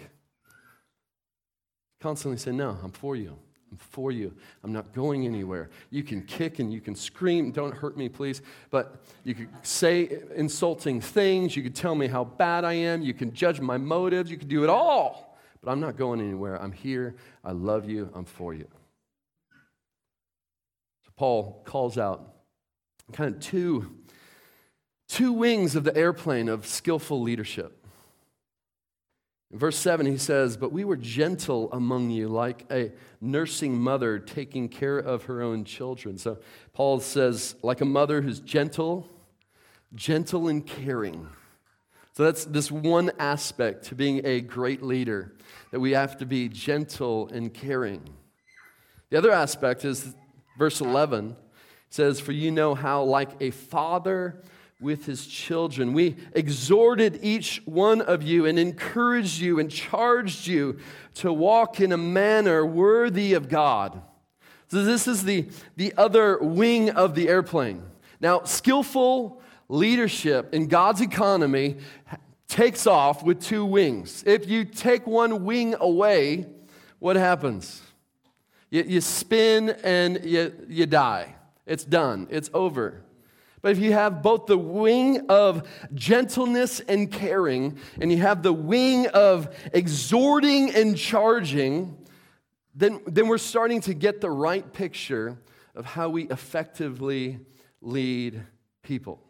Constantly 2.00 2.38
say, 2.38 2.52
No, 2.52 2.78
I'm 2.82 2.92
for 2.92 3.16
you. 3.16 3.36
I'm 3.70 3.78
for 3.78 4.12
you. 4.12 4.34
I'm 4.62 4.72
not 4.72 4.92
going 4.94 5.26
anywhere. 5.26 5.68
You 5.90 6.02
can 6.02 6.22
kick 6.22 6.58
and 6.58 6.72
you 6.72 6.80
can 6.80 6.94
scream. 6.94 7.50
Don't 7.50 7.74
hurt 7.74 7.96
me, 7.96 8.08
please. 8.08 8.40
But 8.70 9.02
you 9.24 9.34
could 9.34 9.48
say 9.62 10.20
insulting 10.34 11.00
things. 11.00 11.56
You 11.56 11.62
could 11.62 11.74
tell 11.74 11.94
me 11.94 12.06
how 12.06 12.24
bad 12.24 12.64
I 12.64 12.74
am. 12.74 13.02
You 13.02 13.12
can 13.12 13.34
judge 13.34 13.60
my 13.60 13.76
motives. 13.76 14.30
You 14.30 14.38
can 14.38 14.48
do 14.48 14.62
it 14.64 14.70
all. 14.70 15.38
But 15.62 15.70
I'm 15.70 15.80
not 15.80 15.96
going 15.96 16.20
anywhere. 16.20 16.60
I'm 16.62 16.72
here. 16.72 17.16
I 17.44 17.52
love 17.52 17.88
you. 17.88 18.10
I'm 18.14 18.24
for 18.24 18.54
you. 18.54 18.68
Paul 21.18 21.60
calls 21.64 21.98
out 21.98 22.32
kind 23.12 23.34
of 23.34 23.40
two, 23.40 23.92
two 25.08 25.32
wings 25.32 25.74
of 25.74 25.82
the 25.82 25.94
airplane 25.96 26.48
of 26.48 26.64
skillful 26.64 27.20
leadership. 27.20 27.84
In 29.50 29.58
verse 29.58 29.76
7, 29.76 30.06
he 30.06 30.16
says, 30.16 30.56
But 30.56 30.70
we 30.70 30.84
were 30.84 30.96
gentle 30.96 31.72
among 31.72 32.10
you, 32.10 32.28
like 32.28 32.66
a 32.70 32.92
nursing 33.20 33.76
mother 33.76 34.20
taking 34.20 34.68
care 34.68 34.98
of 34.98 35.24
her 35.24 35.42
own 35.42 35.64
children. 35.64 36.18
So 36.18 36.38
Paul 36.72 37.00
says, 37.00 37.56
like 37.62 37.80
a 37.80 37.86
mother 37.86 38.22
who's 38.22 38.38
gentle, 38.38 39.08
gentle 39.96 40.46
and 40.46 40.64
caring. 40.64 41.28
So 42.12 42.22
that's 42.22 42.44
this 42.44 42.70
one 42.70 43.10
aspect 43.18 43.86
to 43.86 43.96
being 43.96 44.24
a 44.24 44.40
great 44.40 44.84
leader, 44.84 45.34
that 45.72 45.80
we 45.80 45.92
have 45.92 46.16
to 46.18 46.26
be 46.26 46.48
gentle 46.48 47.28
and 47.32 47.52
caring. 47.52 48.08
The 49.10 49.18
other 49.18 49.32
aspect 49.32 49.84
is 49.84 50.14
Verse 50.58 50.80
11 50.80 51.36
says, 51.88 52.18
For 52.18 52.32
you 52.32 52.50
know 52.50 52.74
how, 52.74 53.04
like 53.04 53.30
a 53.40 53.50
father 53.50 54.42
with 54.80 55.06
his 55.06 55.26
children, 55.26 55.92
we 55.92 56.16
exhorted 56.34 57.20
each 57.22 57.62
one 57.64 58.00
of 58.00 58.24
you 58.24 58.44
and 58.44 58.58
encouraged 58.58 59.40
you 59.40 59.60
and 59.60 59.70
charged 59.70 60.48
you 60.48 60.78
to 61.14 61.32
walk 61.32 61.80
in 61.80 61.92
a 61.92 61.96
manner 61.96 62.66
worthy 62.66 63.34
of 63.34 63.48
God. 63.48 64.02
So, 64.66 64.84
this 64.84 65.08
is 65.08 65.24
the, 65.24 65.48
the 65.76 65.94
other 65.96 66.38
wing 66.38 66.90
of 66.90 67.14
the 67.14 67.28
airplane. 67.28 67.82
Now, 68.20 68.42
skillful 68.42 69.40
leadership 69.68 70.52
in 70.52 70.66
God's 70.66 71.00
economy 71.00 71.76
takes 72.48 72.86
off 72.86 73.22
with 73.22 73.40
two 73.40 73.64
wings. 73.64 74.24
If 74.26 74.48
you 74.48 74.64
take 74.64 75.06
one 75.06 75.44
wing 75.44 75.74
away, 75.78 76.46
what 76.98 77.16
happens? 77.16 77.82
You, 78.70 78.82
you 78.82 79.00
spin 79.00 79.70
and 79.82 80.24
you, 80.24 80.52
you 80.68 80.86
die. 80.86 81.34
It's 81.66 81.84
done, 81.84 82.28
it's 82.30 82.50
over. 82.54 83.02
But 83.60 83.72
if 83.72 83.78
you 83.78 83.92
have 83.92 84.22
both 84.22 84.46
the 84.46 84.58
wing 84.58 85.26
of 85.28 85.68
gentleness 85.92 86.80
and 86.80 87.10
caring, 87.10 87.78
and 88.00 88.10
you 88.10 88.18
have 88.18 88.42
the 88.42 88.52
wing 88.52 89.08
of 89.08 89.54
exhorting 89.72 90.74
and 90.74 90.96
charging, 90.96 91.96
then, 92.74 93.00
then 93.06 93.26
we're 93.26 93.38
starting 93.38 93.80
to 93.82 93.94
get 93.94 94.20
the 94.20 94.30
right 94.30 94.72
picture 94.72 95.38
of 95.74 95.84
how 95.84 96.08
we 96.08 96.28
effectively 96.28 97.40
lead 97.80 98.44
people. 98.82 99.20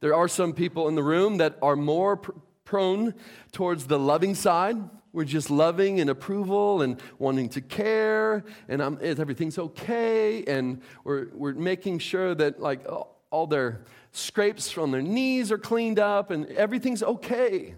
There 0.00 0.14
are 0.14 0.28
some 0.28 0.52
people 0.52 0.88
in 0.88 0.96
the 0.96 1.02
room 1.02 1.38
that 1.38 1.56
are 1.62 1.76
more 1.76 2.16
pr- 2.16 2.32
prone 2.64 3.14
towards 3.52 3.86
the 3.86 3.98
loving 3.98 4.34
side, 4.34 4.76
we're 5.14 5.24
just 5.24 5.48
loving 5.48 6.00
and 6.00 6.10
approval 6.10 6.82
and 6.82 7.00
wanting 7.18 7.48
to 7.50 7.60
care, 7.60 8.44
and 8.68 8.82
um, 8.82 8.98
I'm, 9.00 9.18
everything's 9.18 9.58
okay, 9.58 10.44
and 10.44 10.82
we're, 11.04 11.28
we're 11.32 11.54
making 11.54 12.00
sure 12.00 12.34
that 12.34 12.60
like 12.60 12.84
all 13.30 13.46
their 13.46 13.82
scrapes 14.10 14.70
from 14.70 14.90
their 14.90 15.02
knees 15.02 15.52
are 15.52 15.58
cleaned 15.58 15.98
up 15.98 16.30
and 16.30 16.46
everything's 16.46 17.02
okay. 17.02 17.74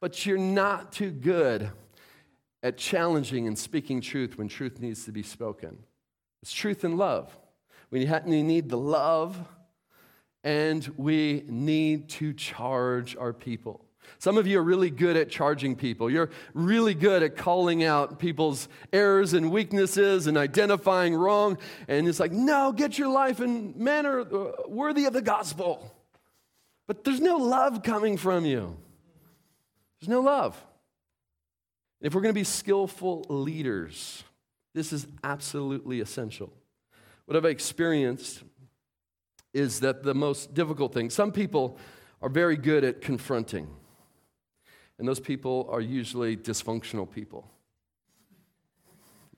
But 0.00 0.24
you're 0.24 0.38
not 0.38 0.92
too 0.92 1.10
good 1.10 1.70
at 2.62 2.78
challenging 2.78 3.46
and 3.46 3.58
speaking 3.58 4.00
truth 4.00 4.38
when 4.38 4.48
truth 4.48 4.80
needs 4.80 5.04
to 5.04 5.12
be 5.12 5.22
spoken. 5.22 5.78
It's 6.42 6.52
truth 6.52 6.84
and 6.84 6.96
love. 6.96 7.36
We 7.90 8.04
need 8.04 8.68
the 8.68 8.78
love, 8.78 9.36
and 10.42 10.88
we 10.96 11.44
need 11.46 12.08
to 12.10 12.32
charge 12.32 13.16
our 13.16 13.32
people. 13.32 13.84
Some 14.18 14.38
of 14.38 14.46
you 14.46 14.58
are 14.58 14.62
really 14.62 14.90
good 14.90 15.16
at 15.16 15.30
charging 15.30 15.76
people. 15.76 16.10
You're 16.10 16.30
really 16.54 16.94
good 16.94 17.22
at 17.22 17.36
calling 17.36 17.84
out 17.84 18.18
people's 18.18 18.68
errors 18.92 19.32
and 19.32 19.50
weaknesses 19.50 20.26
and 20.26 20.38
identifying 20.38 21.14
wrong. 21.14 21.58
And 21.88 22.08
it's 22.08 22.20
like, 22.20 22.32
no, 22.32 22.72
get 22.72 22.98
your 22.98 23.08
life 23.08 23.40
in 23.40 23.74
manner 23.76 24.20
uh, 24.20 24.52
worthy 24.68 25.04
of 25.06 25.12
the 25.12 25.22
gospel. 25.22 25.94
But 26.86 27.04
there's 27.04 27.20
no 27.20 27.36
love 27.36 27.82
coming 27.82 28.16
from 28.16 28.44
you. 28.44 28.76
There's 30.00 30.08
no 30.08 30.20
love. 30.20 30.62
If 32.00 32.14
we're 32.14 32.22
going 32.22 32.34
to 32.34 32.40
be 32.40 32.44
skillful 32.44 33.24
leaders, 33.28 34.24
this 34.74 34.92
is 34.92 35.06
absolutely 35.22 36.00
essential. 36.00 36.52
What 37.26 37.36
I've 37.36 37.44
experienced 37.44 38.42
is 39.54 39.80
that 39.80 40.02
the 40.02 40.14
most 40.14 40.54
difficult 40.54 40.92
thing, 40.92 41.10
some 41.10 41.30
people 41.30 41.78
are 42.20 42.28
very 42.28 42.56
good 42.56 42.84
at 42.84 43.00
confronting. 43.00 43.68
And 44.98 45.08
those 45.08 45.20
people 45.20 45.68
are 45.70 45.80
usually 45.80 46.36
dysfunctional 46.36 47.10
people. 47.10 47.48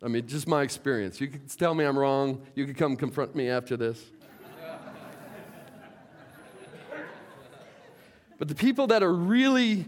I 0.03 0.09
mean, 0.09 0.27
just 0.27 0.47
my 0.47 0.63
experience. 0.63 1.21
You 1.21 1.29
can 1.29 1.47
tell 1.47 1.75
me 1.75 1.85
I'm 1.85 1.99
wrong. 1.99 2.45
You 2.55 2.67
can 2.67 2.75
come 2.75 2.97
confront 2.97 3.35
me 3.35 3.49
after 3.49 3.77
this. 3.77 4.03
but 8.39 8.49
the 8.49 8.55
people 8.55 8.87
that 8.89 9.03
are 9.03 9.13
really 9.13 9.87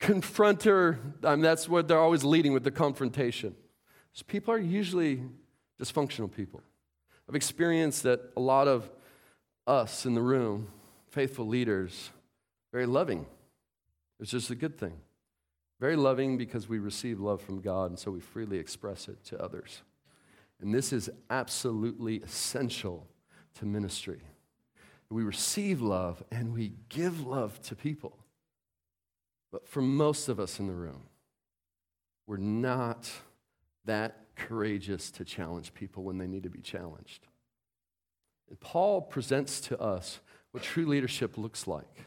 confronter, 0.00 0.96
I 1.22 1.32
mean, 1.32 1.42
that's 1.42 1.68
what 1.68 1.88
they're 1.88 2.00
always 2.00 2.24
leading 2.24 2.54
with 2.54 2.64
the 2.64 2.70
confrontation. 2.70 3.54
So 4.14 4.24
people 4.26 4.54
are 4.54 4.58
usually 4.58 5.22
dysfunctional 5.80 6.32
people. 6.32 6.62
I've 7.28 7.34
experienced 7.34 8.02
that 8.04 8.20
a 8.36 8.40
lot 8.40 8.66
of 8.66 8.90
us 9.66 10.06
in 10.06 10.14
the 10.14 10.22
room, 10.22 10.68
faithful 11.10 11.46
leaders, 11.46 12.10
very 12.72 12.86
loving. 12.86 13.26
It's 14.20 14.30
just 14.30 14.50
a 14.50 14.54
good 14.54 14.78
thing. 14.78 14.98
Very 15.80 15.96
loving 15.96 16.36
because 16.36 16.68
we 16.68 16.78
receive 16.78 17.20
love 17.20 17.40
from 17.40 17.60
God, 17.60 17.90
and 17.90 17.98
so 17.98 18.10
we 18.10 18.20
freely 18.20 18.58
express 18.58 19.08
it 19.08 19.24
to 19.24 19.42
others. 19.42 19.82
And 20.60 20.74
this 20.74 20.92
is 20.92 21.08
absolutely 21.30 22.16
essential 22.16 23.06
to 23.54 23.64
ministry. 23.64 24.20
We 25.08 25.22
receive 25.22 25.80
love 25.80 26.22
and 26.30 26.52
we 26.52 26.74
give 26.88 27.26
love 27.26 27.60
to 27.62 27.74
people. 27.74 28.16
But 29.50 29.66
for 29.66 29.82
most 29.82 30.28
of 30.28 30.38
us 30.38 30.60
in 30.60 30.68
the 30.68 30.74
room, 30.74 31.02
we're 32.26 32.36
not 32.36 33.10
that 33.86 34.26
courageous 34.36 35.10
to 35.12 35.24
challenge 35.24 35.74
people 35.74 36.04
when 36.04 36.18
they 36.18 36.28
need 36.28 36.44
to 36.44 36.50
be 36.50 36.60
challenged. 36.60 37.26
And 38.48 38.60
Paul 38.60 39.00
presents 39.00 39.60
to 39.62 39.80
us 39.80 40.20
what 40.52 40.62
true 40.62 40.86
leadership 40.86 41.36
looks 41.36 41.66
like 41.66 42.06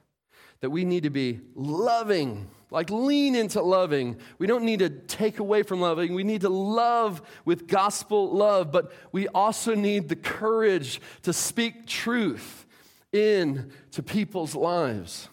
that 0.63 0.69
we 0.69 0.85
need 0.85 1.03
to 1.03 1.09
be 1.09 1.41
loving, 1.55 2.47
like 2.71 2.89
lean 2.89 3.35
into 3.35 3.61
loving. 3.61 4.17
We 4.37 4.47
don't 4.47 4.63
need 4.63 4.79
to 4.79 4.89
take 4.89 5.39
away 5.39 5.61
from 5.61 5.81
loving. 5.81 6.13
We 6.13 6.23
need 6.23 6.39
to 6.39 6.49
love 6.49 7.21
with 7.43 7.67
gospel 7.67 8.33
love, 8.33 8.71
but 8.71 8.93
we 9.11 9.27
also 9.27 9.75
need 9.75 10.07
the 10.07 10.15
courage 10.15 11.01
to 11.23 11.33
speak 11.33 11.85
truth 11.85 12.65
into 13.11 14.01
people's 14.05 14.55
lives. 14.55 15.27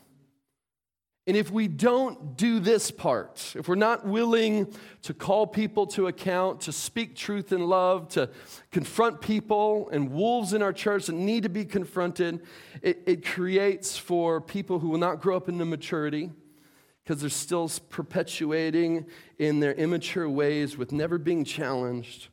And 1.31 1.37
if 1.37 1.49
we 1.53 1.69
don't 1.69 2.37
do 2.37 2.59
this 2.59 2.90
part, 2.90 3.55
if 3.55 3.69
we're 3.69 3.77
not 3.77 4.05
willing 4.05 4.75
to 5.03 5.14
call 5.14 5.47
people 5.47 5.87
to 5.87 6.09
account, 6.09 6.62
to 6.62 6.73
speak 6.73 7.14
truth 7.14 7.53
in 7.53 7.69
love, 7.69 8.09
to 8.09 8.31
confront 8.73 9.21
people 9.21 9.88
and 9.93 10.11
wolves 10.11 10.55
in 10.55 10.61
our 10.61 10.73
church 10.73 11.07
that 11.07 11.12
need 11.12 11.45
to 11.45 11.49
be 11.49 11.64
confronted, 11.64 12.45
it, 12.83 13.05
it 13.07 13.25
creates 13.25 13.97
for 13.97 14.40
people 14.40 14.81
who 14.81 14.88
will 14.88 14.99
not 14.99 15.21
grow 15.21 15.37
up 15.37 15.49
into 15.49 15.64
maturity 15.64 16.33
because 17.05 17.21
they're 17.21 17.31
still 17.31 17.71
perpetuating 17.90 19.07
in 19.38 19.61
their 19.61 19.75
immature 19.75 20.29
ways 20.29 20.77
with 20.77 20.90
never 20.90 21.16
being 21.16 21.45
challenged 21.45 22.27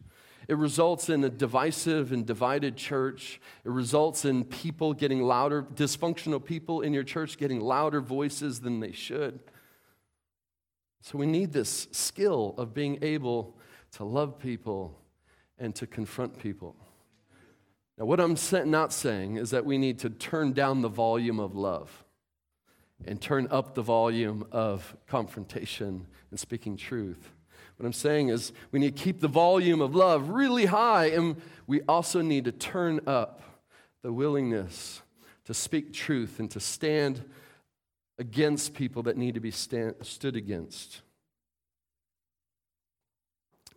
it 0.48 0.56
results 0.56 1.10
in 1.10 1.24
a 1.24 1.30
divisive 1.30 2.12
and 2.12 2.26
divided 2.26 2.78
church. 2.78 3.42
It 3.66 3.72
results 3.72 4.24
in 4.24 4.46
people 4.46 4.94
getting 4.94 5.22
louder, 5.22 5.64
dysfunctional 5.64 6.44
people 6.44 6.82
in 6.82 6.94
your 6.94 7.04
church 7.04 7.38
getting 7.38 7.60
louder 7.60 8.00
voices 8.00 8.62
than 8.62 8.80
they 8.80 8.94
should. 8.94 9.40
So 11.02 11.18
we 11.18 11.26
need 11.26 11.52
this 11.52 11.88
skill 11.92 12.56
of 12.58 12.74
being 12.74 13.00
able 13.02 13.58
to 13.94 14.06
love 14.06 14.40
people 14.40 14.98
and 15.60 15.76
to 15.76 15.88
confront 15.88 16.40
people. 16.40 16.76
Now, 17.98 18.06
what 18.06 18.20
I'm 18.20 18.38
not 18.70 18.94
saying 18.94 19.38
is 19.38 19.50
that 19.52 19.66
we 19.66 19.78
need 19.78 20.00
to 20.00 20.10
turn 20.10 20.54
down 20.54 20.82
the 20.82 20.90
volume 20.90 21.40
of 21.40 21.56
love 21.56 22.06
and 23.06 23.20
turn 23.20 23.48
up 23.52 23.74
the 23.74 23.82
volume 23.82 24.46
of 24.52 24.96
confrontation 25.08 26.08
and 26.30 26.40
speaking 26.40 26.78
truth. 26.78 27.32
What 27.78 27.86
I'm 27.86 27.94
saying 27.94 28.30
is, 28.30 28.52
we 28.72 28.80
need 28.80 28.98
to 28.98 29.04
keep 29.04 29.22
the 29.22 29.28
volume 29.28 29.82
of 29.82 29.94
love 29.94 30.30
really 30.30 30.66
high, 30.66 31.08
and 31.08 31.40
we 31.68 31.82
also 31.84 32.22
need 32.22 32.46
to 32.46 32.52
turn 32.52 33.02
up 33.06 33.42
the 34.02 34.12
willingness 34.12 35.02
to 35.46 35.54
speak 35.54 35.94
truth 35.94 36.40
and 36.40 36.50
to 36.52 36.60
stand 36.60 37.24
against 38.20 38.74
people 38.74 39.04
that 39.04 39.16
need 39.16 39.36
to 39.36 39.40
be 39.40 39.52
stand, 39.52 39.96
stood 40.02 40.36
against. 40.36 41.02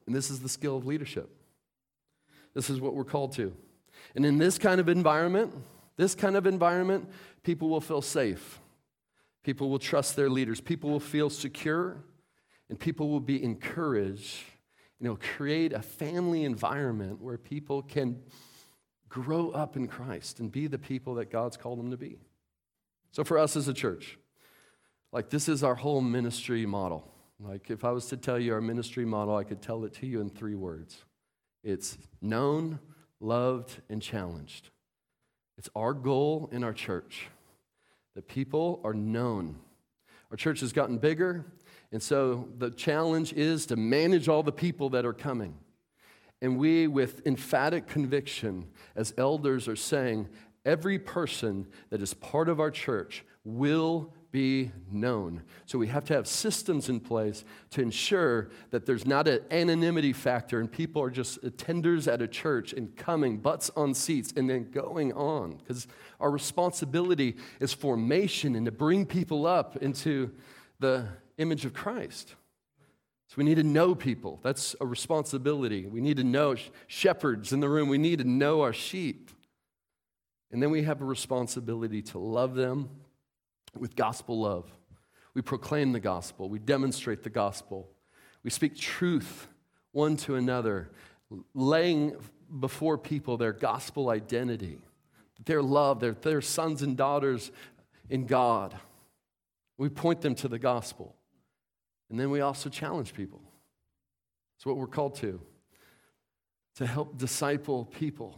And 0.06 0.14
this 0.14 0.30
is 0.30 0.40
the 0.40 0.48
skill 0.48 0.76
of 0.76 0.86
leadership. 0.86 1.30
This 2.54 2.70
is 2.70 2.80
what 2.80 2.94
we're 2.94 3.04
called 3.04 3.32
to. 3.32 3.54
And 4.16 4.24
in 4.24 4.38
this 4.38 4.58
kind 4.58 4.80
of 4.80 4.88
environment, 4.88 5.52
this 5.96 6.14
kind 6.14 6.36
of 6.36 6.46
environment, 6.46 7.08
people 7.42 7.68
will 7.68 7.82
feel 7.82 8.02
safe. 8.02 8.60
People 9.44 9.68
will 9.68 9.78
trust 9.78 10.16
their 10.16 10.30
leaders. 10.30 10.60
People 10.60 10.90
will 10.90 11.00
feel 11.00 11.30
secure 11.30 11.98
and 12.70 12.78
people 12.78 13.10
will 13.10 13.20
be 13.20 13.42
encouraged. 13.42 14.38
You 15.00 15.08
know, 15.08 15.18
create 15.36 15.72
a 15.72 15.82
family 15.82 16.44
environment 16.44 17.20
where 17.20 17.36
people 17.36 17.82
can 17.82 18.22
grow 19.08 19.50
up 19.50 19.76
in 19.76 19.88
Christ 19.88 20.40
and 20.40 20.50
be 20.50 20.68
the 20.68 20.78
people 20.78 21.16
that 21.16 21.30
God's 21.30 21.56
called 21.56 21.80
them 21.80 21.90
to 21.90 21.96
be. 21.96 22.20
So, 23.10 23.24
for 23.24 23.38
us 23.38 23.56
as 23.56 23.66
a 23.66 23.74
church, 23.74 24.18
like 25.12 25.30
this 25.30 25.48
is 25.48 25.64
our 25.64 25.74
whole 25.74 26.00
ministry 26.00 26.64
model. 26.64 27.12
Like, 27.40 27.70
if 27.70 27.84
I 27.84 27.90
was 27.90 28.06
to 28.06 28.16
tell 28.16 28.38
you 28.38 28.52
our 28.52 28.60
ministry 28.60 29.04
model, 29.04 29.34
I 29.34 29.44
could 29.44 29.60
tell 29.60 29.84
it 29.84 29.94
to 29.94 30.06
you 30.06 30.20
in 30.20 30.30
three 30.30 30.54
words 30.54 31.04
it's 31.64 31.98
known, 32.22 32.78
loved, 33.18 33.80
and 33.88 34.00
challenged. 34.00 34.70
It's 35.58 35.68
our 35.74 35.92
goal 35.92 36.48
in 36.52 36.62
our 36.62 36.72
church 36.72 37.26
that 38.14 38.28
people 38.28 38.80
are 38.84 38.94
known. 38.94 39.58
Our 40.30 40.36
church 40.36 40.60
has 40.60 40.72
gotten 40.72 40.98
bigger, 40.98 41.44
and 41.92 42.02
so 42.02 42.48
the 42.58 42.70
challenge 42.70 43.32
is 43.32 43.66
to 43.66 43.76
manage 43.76 44.28
all 44.28 44.42
the 44.42 44.52
people 44.52 44.90
that 44.90 45.04
are 45.04 45.12
coming. 45.12 45.58
And 46.42 46.56
we, 46.58 46.86
with 46.86 47.26
emphatic 47.26 47.86
conviction, 47.86 48.68
as 48.96 49.12
elders, 49.18 49.68
are 49.68 49.76
saying 49.76 50.28
every 50.64 50.98
person 50.98 51.66
that 51.90 52.00
is 52.00 52.14
part 52.14 52.48
of 52.48 52.60
our 52.60 52.70
church 52.70 53.24
will 53.44 54.14
be 54.32 54.70
known. 54.90 55.42
So 55.66 55.76
we 55.78 55.88
have 55.88 56.04
to 56.04 56.14
have 56.14 56.26
systems 56.26 56.88
in 56.88 57.00
place 57.00 57.44
to 57.70 57.82
ensure 57.82 58.50
that 58.70 58.86
there's 58.86 59.04
not 59.04 59.26
an 59.26 59.40
anonymity 59.50 60.12
factor 60.12 60.60
and 60.60 60.70
people 60.70 61.02
are 61.02 61.10
just 61.10 61.42
attenders 61.42 62.10
at 62.10 62.22
a 62.22 62.28
church 62.28 62.72
and 62.72 62.94
coming, 62.96 63.38
butts 63.38 63.70
on 63.76 63.92
seats, 63.92 64.32
and 64.36 64.48
then 64.48 64.70
going 64.70 65.12
on. 65.14 65.56
Because 65.56 65.88
our 66.20 66.30
responsibility 66.30 67.36
is 67.58 67.72
formation 67.72 68.54
and 68.54 68.66
to 68.66 68.72
bring 68.72 69.04
people 69.04 69.46
up 69.46 69.76
into 69.78 70.30
the 70.78 71.08
image 71.40 71.64
of 71.64 71.72
Christ. 71.72 72.34
So 73.28 73.34
we 73.36 73.44
need 73.44 73.56
to 73.56 73.62
know 73.62 73.94
people. 73.94 74.40
That's 74.42 74.74
a 74.80 74.86
responsibility. 74.86 75.86
We 75.86 76.00
need 76.00 76.16
to 76.16 76.24
know 76.24 76.56
shepherds 76.88 77.52
in 77.52 77.60
the 77.60 77.68
room. 77.68 77.88
We 77.88 77.98
need 77.98 78.18
to 78.18 78.24
know 78.24 78.62
our 78.62 78.72
sheep. 78.72 79.30
And 80.50 80.62
then 80.62 80.70
we 80.70 80.82
have 80.82 81.00
a 81.00 81.04
responsibility 81.04 82.02
to 82.02 82.18
love 82.18 82.54
them 82.54 82.88
with 83.78 83.94
gospel 83.94 84.40
love. 84.40 84.70
We 85.34 85.42
proclaim 85.42 85.92
the 85.92 86.00
gospel, 86.00 86.48
we 86.48 86.58
demonstrate 86.58 87.22
the 87.22 87.30
gospel, 87.30 87.88
we 88.42 88.50
speak 88.50 88.76
truth 88.76 89.46
one 89.92 90.16
to 90.16 90.34
another, 90.34 90.90
laying 91.54 92.16
before 92.58 92.98
people 92.98 93.36
their 93.36 93.52
gospel 93.52 94.10
identity, 94.10 94.78
their 95.44 95.62
love, 95.62 96.00
their, 96.00 96.12
their 96.12 96.40
sons 96.40 96.82
and 96.82 96.96
daughters 96.96 97.52
in 98.08 98.26
God. 98.26 98.76
We 99.78 99.88
point 99.88 100.20
them 100.20 100.34
to 100.36 100.48
the 100.48 100.58
gospel. 100.58 101.14
And 102.10 102.18
then 102.18 102.30
we 102.30 102.40
also 102.40 102.68
challenge 102.68 103.14
people. 103.14 103.40
It's 104.56 104.66
what 104.66 104.76
we're 104.76 104.86
called 104.86 105.14
to, 105.16 105.40
to 106.76 106.86
help 106.86 107.16
disciple 107.16 107.86
people. 107.86 108.36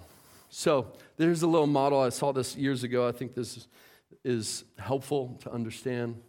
So 0.51 0.93
there's 1.17 1.43
a 1.43 1.47
little 1.47 1.67
model. 1.67 2.01
I 2.01 2.11
saw 2.11 2.33
this 2.33 2.55
years 2.55 2.85
ago. 2.85 3.09
I 3.09 3.13
think 3.13 3.35
this 3.35 3.67
is 4.23 4.65
helpful 4.79 5.39
to 5.43 5.51
understand. 5.51 6.21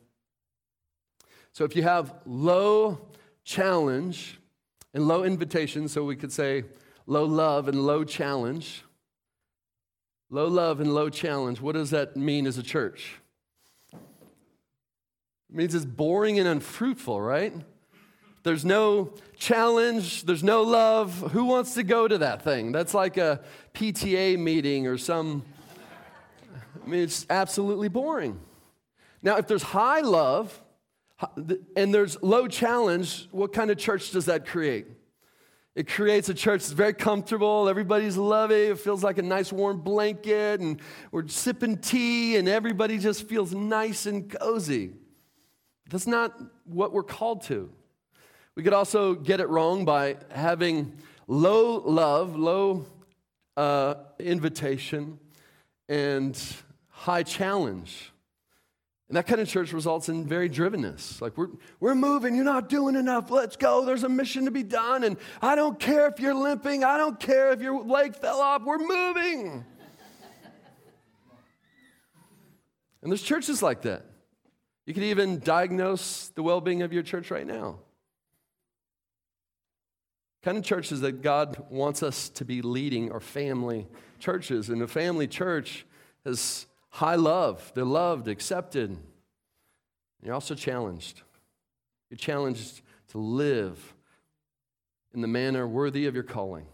So 1.51 1.65
if 1.65 1.75
you 1.75 1.83
have 1.83 2.15
low 2.25 3.09
challenge 3.43 4.39
and 4.93 5.07
low 5.07 5.23
invitation, 5.23 5.87
so 5.87 6.03
we 6.03 6.15
could 6.15 6.31
say 6.31 6.63
low 7.05 7.25
love 7.25 7.67
and 7.67 7.85
low 7.85 8.03
challenge, 8.03 8.83
low 10.29 10.47
love 10.47 10.79
and 10.79 10.95
low 10.95 11.09
challenge, 11.09 11.59
what 11.61 11.73
does 11.73 11.89
that 11.89 12.15
mean 12.15 12.47
as 12.47 12.57
a 12.57 12.63
church? 12.63 13.15
It 15.53 15.57
means 15.57 15.75
it's 15.75 15.85
boring 15.85 16.39
and 16.39 16.47
unfruitful, 16.47 17.21
right? 17.21 17.53
There's 18.41 18.65
no 18.65 19.13
challenge, 19.37 20.23
there's 20.23 20.43
no 20.43 20.63
love. 20.63 21.31
Who 21.31 21.45
wants 21.45 21.75
to 21.75 21.83
go 21.83 22.07
to 22.07 22.17
that 22.17 22.41
thing? 22.41 22.71
That's 22.71 22.95
like 22.95 23.17
a 23.17 23.39
PTA 23.75 24.39
meeting 24.39 24.87
or 24.87 24.97
some. 24.97 25.43
I 26.83 26.89
mean, 26.89 27.01
it's 27.01 27.27
absolutely 27.29 27.87
boring. 27.87 28.39
Now, 29.21 29.37
if 29.37 29.45
there's 29.45 29.61
high 29.61 30.01
love 30.01 30.59
and 31.75 31.93
there's 31.93 32.19
low 32.23 32.47
challenge, 32.47 33.27
what 33.31 33.53
kind 33.53 33.69
of 33.69 33.77
church 33.77 34.09
does 34.09 34.25
that 34.25 34.47
create? 34.47 34.87
It 35.75 35.87
creates 35.87 36.29
a 36.29 36.33
church 36.33 36.61
that's 36.61 36.71
very 36.71 36.93
comfortable. 36.93 37.69
Everybody's 37.69 38.17
loving. 38.17 38.71
It 38.71 38.79
feels 38.79 39.03
like 39.03 39.19
a 39.19 39.23
nice 39.23 39.53
warm 39.53 39.81
blanket, 39.81 40.61
and 40.61 40.81
we're 41.11 41.27
sipping 41.27 41.77
tea, 41.77 42.37
and 42.37 42.49
everybody 42.49 42.97
just 42.97 43.27
feels 43.27 43.53
nice 43.53 44.07
and 44.07 44.27
cozy. 44.27 44.93
That's 45.93 46.07
not 46.07 46.33
what 46.65 46.91
we're 46.91 47.03
called 47.03 47.43
to. 47.43 47.69
We 48.55 48.63
could 48.63 48.73
also 48.73 49.13
get 49.13 49.39
it 49.39 49.47
wrong 49.47 49.85
by 49.85 50.17
having 50.31 50.97
low 51.27 51.83
love, 51.85 52.35
low 52.35 52.87
uh, 53.55 53.93
invitation, 54.17 55.19
and 55.87 56.35
high 56.89 57.21
challenge. 57.21 58.11
And 59.07 59.17
that 59.17 59.27
kind 59.27 59.39
of 59.39 59.47
church 59.47 59.71
results 59.71 60.09
in 60.09 60.25
very 60.25 60.49
drivenness. 60.49 61.21
Like, 61.21 61.37
we're, 61.37 61.49
we're 61.79 61.93
moving, 61.93 62.33
you're 62.33 62.43
not 62.43 62.69
doing 62.69 62.95
enough, 62.95 63.29
let's 63.29 63.55
go, 63.55 63.85
there's 63.85 64.03
a 64.03 64.09
mission 64.09 64.45
to 64.45 64.51
be 64.51 64.63
done, 64.63 65.03
and 65.03 65.15
I 65.43 65.53
don't 65.53 65.79
care 65.79 66.07
if 66.07 66.19
you're 66.19 66.33
limping, 66.33 66.83
I 66.83 66.97
don't 66.97 67.19
care 67.19 67.51
if 67.51 67.61
your 67.61 67.83
leg 67.83 68.15
fell 68.15 68.41
off, 68.41 68.63
we're 68.63 68.79
moving. 68.79 69.63
and 73.03 73.11
there's 73.11 73.21
churches 73.21 73.61
like 73.61 73.83
that. 73.83 74.07
You 74.85 74.93
could 74.93 75.03
even 75.03 75.39
diagnose 75.39 76.29
the 76.29 76.43
well 76.43 76.61
being 76.61 76.81
of 76.81 76.91
your 76.91 77.03
church 77.03 77.31
right 77.31 77.47
now. 77.47 77.79
Kind 80.43 80.57
of 80.57 80.63
churches 80.65 81.01
that 81.01 81.21
God 81.21 81.65
wants 81.69 82.03
us 82.03 82.27
to 82.29 82.43
be 82.43 82.61
leading 82.61 83.11
are 83.11 83.21
family 83.21 83.87
churches. 84.19 84.69
And 84.69 84.81
a 84.81 84.87
family 84.87 85.25
church 85.25 85.85
has 86.25 86.67
high 86.89 87.15
love. 87.15 87.71
They're 87.75 87.85
loved, 87.85 88.27
accepted. 88.27 88.97
You're 90.21 90.33
also 90.33 90.53
challenged. 90.53 91.21
You're 92.09 92.17
challenged 92.17 92.81
to 93.09 93.17
live 93.19 93.93
in 95.13 95.21
the 95.21 95.27
manner 95.27 95.65
worthy 95.65 96.07
of 96.07 96.13
your 96.13 96.23
calling, 96.23 96.65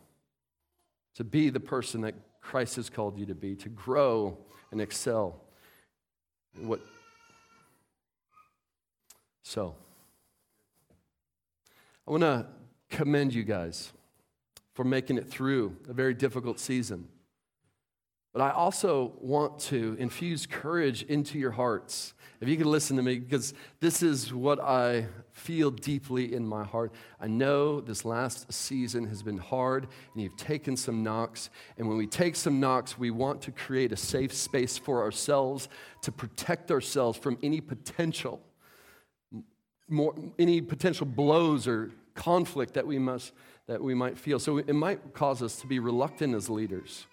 to 1.15 1.23
be 1.23 1.49
the 1.49 1.59
person 1.59 2.01
that 2.01 2.15
Christ 2.41 2.77
has 2.77 2.89
called 2.89 3.19
you 3.19 3.25
to 3.27 3.35
be, 3.35 3.55
to 3.57 3.69
grow 3.69 4.37
and 4.71 4.81
excel. 4.81 5.41
What 6.59 6.81
so 9.43 9.75
I 12.07 12.11
want 12.11 12.23
to 12.23 12.47
commend 12.89 13.33
you 13.33 13.43
guys 13.43 13.91
for 14.73 14.83
making 14.83 15.17
it 15.17 15.27
through 15.27 15.75
a 15.87 15.93
very 15.93 16.13
difficult 16.13 16.59
season. 16.59 17.07
But 18.33 18.41
I 18.41 18.51
also 18.51 19.13
want 19.19 19.59
to 19.61 19.95
infuse 19.99 20.45
courage 20.45 21.03
into 21.03 21.39
your 21.39 21.51
hearts. 21.51 22.13
If 22.41 22.47
you 22.47 22.57
could 22.57 22.67
listen 22.67 22.95
to 22.97 23.03
me, 23.03 23.19
because 23.19 23.53
this 23.79 24.03
is 24.03 24.31
what 24.31 24.59
I 24.59 25.07
feel 25.31 25.71
deeply 25.71 26.33
in 26.33 26.47
my 26.47 26.63
heart. 26.63 26.93
I 27.19 27.27
know 27.27 27.81
this 27.81 28.05
last 28.05 28.51
season 28.53 29.07
has 29.07 29.23
been 29.23 29.37
hard, 29.37 29.87
and 30.13 30.23
you've 30.23 30.37
taken 30.37 30.77
some 30.77 31.03
knocks. 31.03 31.49
And 31.77 31.87
when 31.87 31.97
we 31.97 32.07
take 32.07 32.35
some 32.35 32.59
knocks, 32.59 32.97
we 32.97 33.09
want 33.09 33.41
to 33.43 33.51
create 33.51 33.91
a 33.91 33.97
safe 33.97 34.33
space 34.33 34.77
for 34.77 35.01
ourselves 35.01 35.67
to 36.03 36.11
protect 36.11 36.71
ourselves 36.71 37.17
from 37.17 37.37
any 37.41 37.61
potential, 37.61 38.41
more, 39.89 40.15
any 40.37 40.61
potential 40.61 41.05
blows 41.05 41.67
or 41.67 41.91
conflict 42.15 42.73
that 42.73 42.85
we 42.85 42.99
must 42.99 43.33
that 43.67 43.83
we 43.83 43.93
might 43.93 44.17
feel. 44.17 44.39
So 44.39 44.57
it 44.57 44.73
might 44.73 45.13
cause 45.13 45.43
us 45.43 45.61
to 45.61 45.67
be 45.67 45.77
reluctant 45.77 46.33
as 46.33 46.49
leaders. 46.49 47.05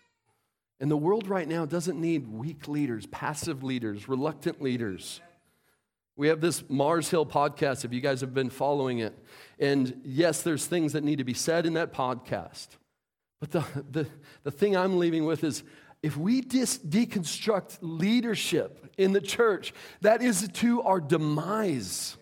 And 0.81 0.91
the 0.91 0.97
world 0.97 1.29
right 1.29 1.47
now 1.47 1.67
doesn't 1.67 2.01
need 2.01 2.29
weak 2.29 2.67
leaders, 2.67 3.05
passive 3.07 3.63
leaders, 3.63 4.09
reluctant 4.09 4.63
leaders. 4.63 5.21
We 6.17 6.29
have 6.29 6.41
this 6.41 6.65
Mars 6.71 7.11
Hill 7.11 7.27
podcast, 7.27 7.85
if 7.85 7.93
you 7.93 8.01
guys 8.01 8.23
have 8.23 8.33
been 8.33 8.49
following 8.49 9.01
it. 9.01 9.15
And 9.59 10.01
yes, 10.03 10.41
there's 10.41 10.65
things 10.65 10.95
that 10.95 11.05
need 11.05 11.19
to 11.19 11.25
be 11.25 11.35
said 11.35 11.67
in 11.67 11.75
that 11.75 11.93
podcast. 11.93 12.69
But 13.39 13.51
the, 13.51 13.65
the, 13.91 14.07
the 14.43 14.51
thing 14.51 14.77
I'm 14.77 14.99
leaving 14.99 15.27
with 15.27 15.45
is 15.45 15.63
if 16.03 16.17
we 16.17 16.41
dis- 16.41 16.79
deconstruct 16.79 17.79
leadership 17.83 18.95
in 18.97 19.13
the 19.13 19.21
church, 19.21 19.75
that 20.01 20.23
is 20.23 20.49
to 20.55 20.83
our 20.83 21.01
demise. 21.01 22.17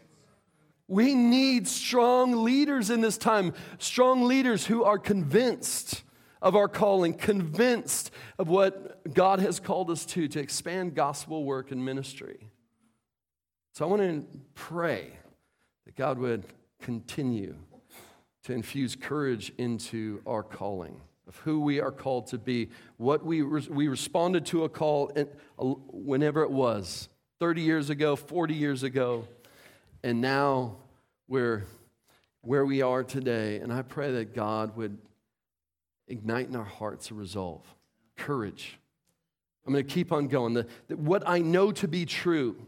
We 0.87 1.15
need 1.15 1.67
strong 1.67 2.45
leaders 2.45 2.91
in 2.91 3.01
this 3.01 3.17
time, 3.17 3.55
strong 3.79 4.25
leaders 4.25 4.67
who 4.67 4.85
are 4.85 4.99
convinced 4.99 6.03
of 6.43 6.55
our 6.55 6.69
calling, 6.69 7.15
convinced 7.15 8.11
of 8.39 8.49
what 8.49 9.15
God 9.15 9.39
has 9.39 9.59
called 9.61 9.91
us 9.91 10.05
to, 10.07 10.29
to 10.29 10.41
expand 10.41 10.95
gospel 10.95 11.45
work 11.45 11.71
and 11.71 11.83
ministry. 11.83 12.51
So 13.73 13.87
I 13.87 13.89
want 13.89 14.03
to 14.03 14.39
pray 14.55 15.13
that 15.87 15.97
God 15.97 16.19
would 16.19 16.45
continue 16.83 17.57
to 18.45 18.53
infuse 18.53 18.95
courage 18.95 19.53
into 19.57 20.21
our 20.27 20.43
calling 20.43 21.01
of 21.27 21.37
who 21.39 21.61
we 21.61 21.81
are 21.81 21.91
called 21.91 22.27
to 22.29 22.39
be. 22.39 22.69
What 22.99 23.25
we, 23.25 23.43
we 23.43 23.89
responded 23.89 24.45
to 24.47 24.65
a 24.65 24.69
call 24.69 25.13
whenever 25.57 26.43
it 26.43 26.51
was 26.51 27.09
30 27.41 27.63
years 27.63 27.89
ago, 27.89 28.17
40 28.17 28.55
years 28.55 28.83
ago, 28.83 29.27
and 30.05 30.21
now 30.21 30.77
we're 31.29 31.65
where 32.43 32.67
we 32.67 32.83
are 32.83 33.03
today. 33.03 33.57
And 33.57 33.73
I 33.73 33.81
pray 33.81 34.13
that 34.13 34.35
God 34.35 34.77
would 34.77 34.99
ignite 36.07 36.47
in 36.47 36.55
our 36.55 36.63
hearts 36.63 37.11
a 37.11 37.15
resolve, 37.15 37.63
courage. 38.15 38.79
I'm 39.67 39.73
going 39.73 39.85
to 39.85 39.91
keep 39.91 40.13
on 40.13 40.29
going. 40.29 40.53
The, 40.53 40.67
the, 40.89 40.97
what 40.99 41.23
I 41.27 41.39
know 41.39 41.73
to 41.73 41.89
be 41.89 42.05
true 42.05 42.67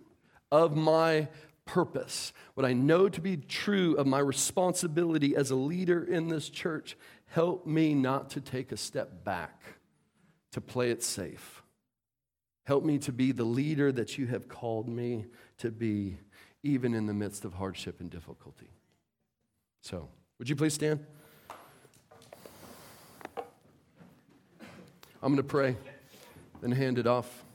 of 0.51 0.75
my 0.75 1.29
purpose, 1.67 2.33
what 2.55 2.65
I 2.65 2.73
know 2.73 3.11
to 3.11 3.21
be 3.21 3.37
true 3.37 3.97
of 3.97 4.07
my 4.07 4.21
responsibility 4.21 5.37
as 5.37 5.51
a 5.51 5.57
leader 5.57 6.03
in 6.03 6.29
this 6.29 6.49
church, 6.49 6.97
help 7.27 7.67
me 7.67 7.93
not 7.93 8.31
to 8.31 8.41
take 8.41 8.73
a 8.73 8.79
step 8.79 9.25
back, 9.25 9.63
to 10.53 10.63
play 10.63 10.91
it 10.91 11.03
safe. 11.03 11.63
Help 12.65 12.83
me 12.83 12.97
to 13.01 13.13
be 13.13 13.31
the 13.33 13.45
leader 13.45 13.93
that 13.93 14.17
you 14.17 14.27
have 14.27 14.49
called 14.49 14.89
me 14.89 15.27
to 15.59 15.71
be, 15.71 16.17
even 16.63 16.95
in 16.95 17.07
the 17.07 17.15
midst 17.15 17.45
of 17.45 17.55
hardship 17.55 18.01
and 18.01 18.11
difficulty. 18.11 18.69
So, 19.83 20.09
would 20.39 20.49
you 20.49 20.57
please 20.57 20.75
stand? 20.75 21.05
I'm 25.23 25.33
going 25.33 25.37
to 25.37 25.43
pray, 25.43 25.77
then 26.61 26.73
hand 26.73 26.99
it 26.99 27.07
off. 27.07 27.46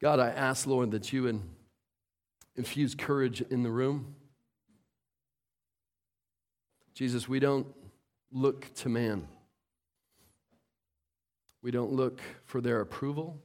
God, 0.00 0.18
I 0.18 0.30
ask, 0.30 0.66
Lord, 0.66 0.92
that 0.92 1.12
you 1.12 1.24
would 1.24 1.42
infuse 2.56 2.94
courage 2.94 3.42
in 3.42 3.62
the 3.62 3.70
room. 3.70 4.14
Jesus, 6.94 7.28
we 7.28 7.38
don't 7.38 7.66
look 8.32 8.72
to 8.74 8.88
man. 8.88 9.28
We 11.62 11.70
don't 11.70 11.92
look 11.92 12.20
for 12.44 12.60
their 12.60 12.80
approval. 12.80 13.38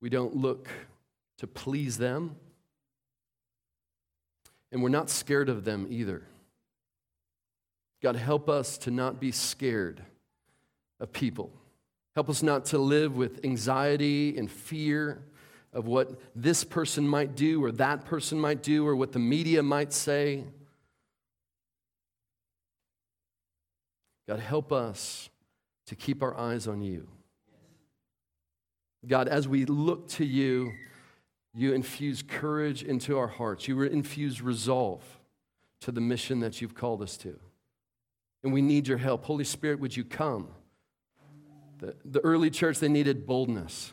We 0.00 0.08
don't 0.08 0.36
look 0.36 0.68
to 1.38 1.46
please 1.46 1.98
them. 1.98 2.36
And 4.72 4.82
we're 4.82 4.88
not 4.88 5.10
scared 5.10 5.48
of 5.48 5.64
them 5.64 5.86
either. 5.90 6.22
God, 8.02 8.16
help 8.16 8.48
us 8.48 8.76
to 8.78 8.90
not 8.90 9.20
be 9.20 9.32
scared 9.32 10.02
of 11.00 11.12
people. 11.12 11.52
Help 12.14 12.28
us 12.28 12.42
not 12.42 12.66
to 12.66 12.78
live 12.78 13.16
with 13.16 13.44
anxiety 13.44 14.38
and 14.38 14.50
fear 14.50 15.24
of 15.72 15.86
what 15.86 16.20
this 16.36 16.62
person 16.62 17.06
might 17.06 17.34
do 17.34 17.62
or 17.62 17.72
that 17.72 18.04
person 18.04 18.38
might 18.38 18.62
do 18.62 18.86
or 18.86 18.94
what 18.94 19.12
the 19.12 19.18
media 19.18 19.62
might 19.62 19.92
say. 19.92 20.44
God, 24.28 24.38
help 24.38 24.72
us 24.72 25.28
to 25.86 25.96
keep 25.96 26.22
our 26.22 26.36
eyes 26.36 26.68
on 26.68 26.80
you. 26.80 27.08
God, 29.06 29.28
as 29.28 29.46
we 29.48 29.64
look 29.66 30.08
to 30.10 30.24
you, 30.24 30.72
you 31.52 31.74
infuse 31.74 32.22
courage 32.22 32.82
into 32.82 33.18
our 33.18 33.26
hearts. 33.26 33.68
You 33.68 33.82
infuse 33.82 34.40
resolve 34.40 35.02
to 35.80 35.92
the 35.92 36.00
mission 36.00 36.40
that 36.40 36.60
you've 36.60 36.74
called 36.74 37.02
us 37.02 37.16
to. 37.18 37.38
And 38.42 38.52
we 38.52 38.62
need 38.62 38.88
your 38.88 38.98
help. 38.98 39.24
Holy 39.24 39.44
Spirit, 39.44 39.80
would 39.80 39.96
you 39.96 40.04
come? 40.04 40.48
The, 41.84 41.94
the 42.04 42.20
early 42.20 42.50
church, 42.50 42.78
they 42.78 42.88
needed 42.88 43.26
boldness. 43.26 43.92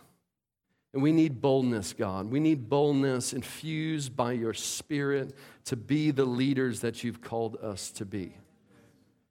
And 0.94 1.02
we 1.02 1.12
need 1.12 1.42
boldness, 1.42 1.94
God. 1.94 2.30
We 2.30 2.39
need 2.39 2.70
boldness 2.70 3.34
infused 3.34 4.16
by 4.16 4.34
your 4.34 4.54
Spirit 4.54 5.34
to 5.66 5.76
be 5.76 6.12
the 6.12 6.26
leaders 6.26 6.82
that 6.82 7.04
you've 7.04 7.22
called 7.22 7.58
us 7.58 7.92
to 7.92 8.06
be. 8.06 8.36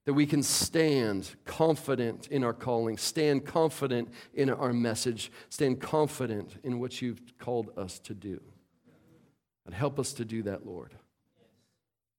That 0.07 0.15
we 0.15 0.27
can 0.27 0.43
stand 0.43 1.31
confident 1.45 2.29
in 2.29 2.45
our 2.45 2.55
calling, 2.55 2.97
stand 2.97 3.45
confident 3.45 4.09
in 4.33 4.49
our 4.49 4.73
message, 4.73 5.31
stand 5.51 5.81
confident 5.81 6.57
in 6.65 6.81
what 6.81 7.03
you've 7.03 7.21
called 7.39 7.71
us 7.77 7.99
to 8.01 8.15
do. 8.15 8.41
And 9.67 9.75
help 9.75 9.99
us 9.99 10.15
to 10.15 10.25
do 10.25 10.43
that, 10.45 10.67
Lord. 10.67 10.95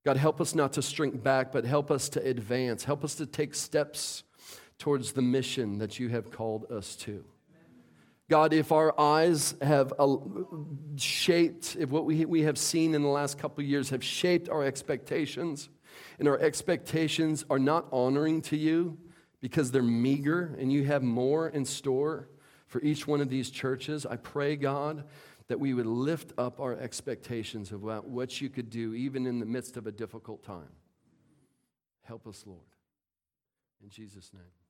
God, 0.06 0.18
help 0.18 0.40
us 0.40 0.56
not 0.56 0.74
to 0.74 0.82
shrink 0.82 1.22
back, 1.22 1.52
but 1.52 1.66
help 1.66 1.92
us 1.92 2.10
to 2.10 2.26
advance. 2.26 2.84
Help 2.84 3.04
us 3.04 3.16
to 3.16 3.26
take 3.26 3.56
steps 3.56 4.24
towards 4.82 5.12
the 5.12 5.22
mission 5.22 5.78
that 5.78 6.00
you 6.00 6.10
have 6.10 6.32
called 6.32 6.66
us 6.72 6.96
to. 6.96 7.24
God, 8.28 8.52
if 8.52 8.72
our 8.72 9.00
eyes 9.00 9.54
have 9.62 9.94
uh, 10.00 10.16
shaped, 10.96 11.78
if 11.80 11.92
what 11.92 12.06
we, 12.06 12.26
we 12.26 12.42
have 12.42 12.58
seen 12.58 12.96
in 12.96 13.04
the 13.04 13.08
last 13.08 13.38
couple 13.38 13.64
of 13.64 13.70
years 13.70 13.92
have 13.92 14.04
shaped 14.04 14.50
our 14.50 14.64
expectations, 14.64 15.70
and 16.18 16.28
our 16.28 16.40
expectations 16.40 17.46
are 17.52 17.60
not 17.60 17.86
honoring 17.92 18.42
to 18.42 18.58
you 18.58 18.98
because 19.40 19.70
they're 19.70 19.84
meager 19.84 20.56
and 20.60 20.74
you 20.74 20.84
have 20.86 21.04
more 21.04 21.48
in 21.50 21.64
store 21.64 22.28
for 22.66 22.82
each 22.82 23.06
one 23.06 23.22
of 23.22 23.30
these 23.30 23.52
churches, 23.52 24.08
I 24.08 24.16
pray, 24.16 24.56
God, 24.56 25.04
that 25.48 25.60
we 25.60 25.76
would 25.76 25.86
lift 25.86 26.34
up 26.40 26.60
our 26.60 26.76
expectations 26.76 27.72
about 27.72 28.08
what 28.08 28.42
you 28.42 28.50
could 28.50 28.72
do 28.72 28.96
even 28.96 29.28
in 29.28 29.40
the 29.40 29.46
midst 29.46 29.78
of 29.78 29.86
a 29.86 29.92
difficult 29.92 30.44
time. 30.44 30.72
Help 32.02 32.26
us, 32.26 32.46
Lord. 32.48 32.62
In 33.84 33.90
Jesus' 33.90 34.32
name. 34.34 34.61